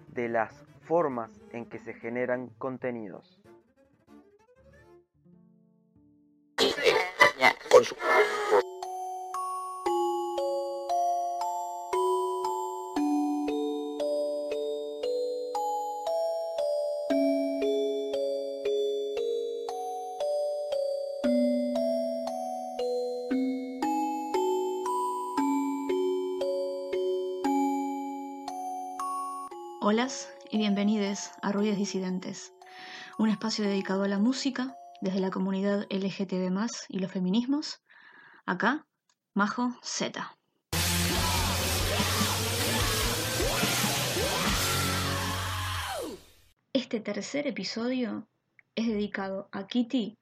de 0.09 0.29
las 0.29 0.65
formas 0.83 1.31
en 1.53 1.67
que 1.67 1.79
se 1.79 1.95
generan 1.95 2.49
contenidos. 2.59 3.39
Hola 29.93 30.09
y 30.51 30.57
bienvenidos 30.57 31.33
a 31.43 31.53
Ruidos 31.53 31.77
Disidentes, 31.77 32.55
un 33.19 33.29
espacio 33.29 33.67
dedicado 33.67 34.05
a 34.05 34.09
la 34.09 34.19
música 34.19 34.75
desde 35.03 35.21
la 35.21 35.31
comunidad 35.31 35.87
LGTB 35.91 36.51
y 36.89 36.99
los 36.99 37.13
feminismos. 37.13 37.83
Acá, 38.47 38.87
Majo 39.35 39.77
Z. 39.83 40.35
Este 46.73 47.01
tercer 47.01 47.47
episodio 47.47 48.27
es 48.75 48.87
dedicado 48.87 49.51
a 49.53 49.67
Kitty 49.67 50.17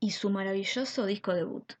y 0.00 0.10
su 0.10 0.28
maravilloso 0.28 1.06
disco 1.06 1.32
debut. 1.32 1.72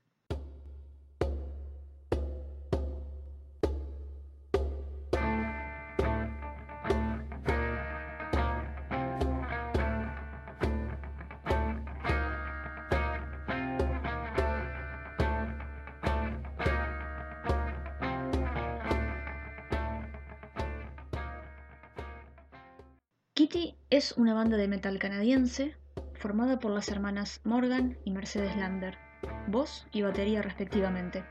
Es 23.94 24.10
una 24.16 24.34
banda 24.34 24.56
de 24.56 24.66
metal 24.66 24.98
canadiense 24.98 25.76
formada 26.14 26.58
por 26.58 26.72
las 26.72 26.88
hermanas 26.88 27.40
Morgan 27.44 27.96
y 28.04 28.10
Mercedes 28.10 28.56
Lander, 28.56 28.98
voz 29.46 29.86
y 29.92 30.02
batería 30.02 30.42
respectivamente. 30.42 31.22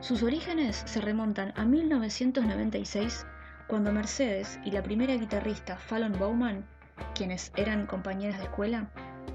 Sus 0.00 0.22
orígenes 0.22 0.82
se 0.84 1.00
remontan 1.00 1.54
a 1.56 1.64
1996, 1.64 3.24
cuando 3.66 3.92
Mercedes 3.92 4.60
y 4.62 4.72
la 4.72 4.82
primera 4.82 5.14
guitarrista 5.14 5.78
Fallon 5.78 6.12
Bowman, 6.18 6.68
quienes 7.14 7.50
eran 7.56 7.86
compañeras 7.86 8.36
de 8.36 8.44
escuela, 8.44 8.90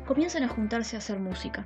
comienzan 0.06 0.44
a 0.44 0.50
juntarse 0.50 0.98
a 0.98 1.00
hacer 1.00 1.18
música. 1.20 1.66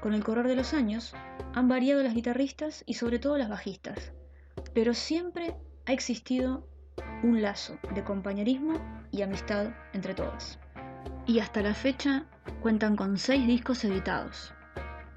Con 0.00 0.12
el 0.12 0.24
correr 0.24 0.48
de 0.48 0.56
los 0.56 0.74
años, 0.74 1.14
han 1.54 1.68
variado 1.68 2.02
las 2.02 2.14
guitarristas 2.14 2.82
y 2.84 2.94
sobre 2.94 3.20
todo 3.20 3.38
las 3.38 3.48
bajistas, 3.48 4.10
pero 4.74 4.92
siempre 4.92 5.54
ha 5.86 5.92
existido 5.92 6.66
un 7.22 7.42
lazo 7.42 7.78
de 7.94 8.04
compañerismo 8.04 8.74
y 9.10 9.22
amistad 9.22 9.68
entre 9.92 10.14
todas. 10.14 10.58
Y 11.26 11.40
hasta 11.40 11.62
la 11.62 11.74
fecha 11.74 12.24
cuentan 12.60 12.96
con 12.96 13.18
seis 13.18 13.46
discos 13.46 13.84
editados. 13.84 14.52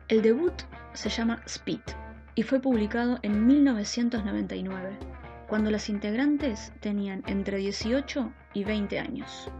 El 0.07 0.21
debut 0.21 0.53
se 0.93 1.09
llama 1.09 1.41
Speed 1.45 1.81
y 2.35 2.43
fue 2.43 2.59
publicado 2.59 3.19
en 3.21 3.45
1999, 3.45 4.97
cuando 5.47 5.71
las 5.71 5.89
integrantes 5.89 6.73
tenían 6.79 7.23
entre 7.27 7.57
18 7.57 8.31
y 8.53 8.63
20 8.63 8.99
años. 8.99 9.51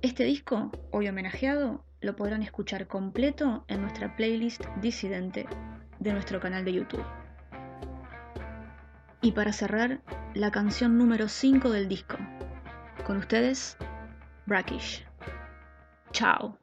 Este 0.00 0.24
disco, 0.24 0.70
hoy 0.90 1.08
homenajeado, 1.08 1.84
lo 2.00 2.16
podrán 2.16 2.42
escuchar 2.42 2.88
completo 2.88 3.64
en 3.68 3.82
nuestra 3.82 4.16
playlist 4.16 4.64
disidente 4.80 5.46
de 6.00 6.12
nuestro 6.12 6.40
canal 6.40 6.64
de 6.64 6.72
YouTube. 6.72 7.04
Y 9.20 9.32
para 9.32 9.52
cerrar, 9.52 10.00
la 10.34 10.50
canción 10.50 10.96
número 10.96 11.28
5 11.28 11.70
del 11.70 11.88
disco. 11.88 12.16
Con 13.04 13.18
ustedes, 13.18 13.76
Brackish. 14.46 15.04
Chao. 16.12 16.61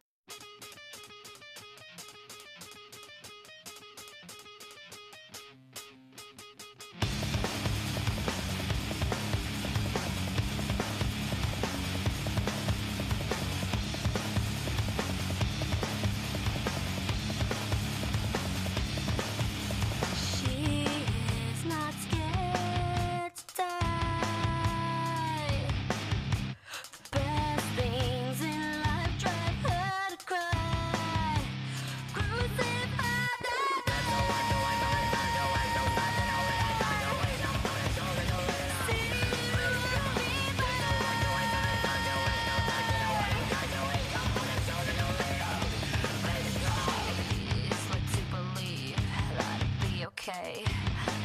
okay. 50.29 50.63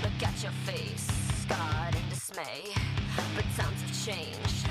Look 0.02 0.22
at 0.22 0.42
your 0.42 0.52
face, 0.64 1.10
scarred 1.42 1.94
in 1.94 2.08
dismay. 2.08 2.72
But 3.34 3.44
times 3.56 3.80
have 3.82 4.04
changed. 4.04 4.63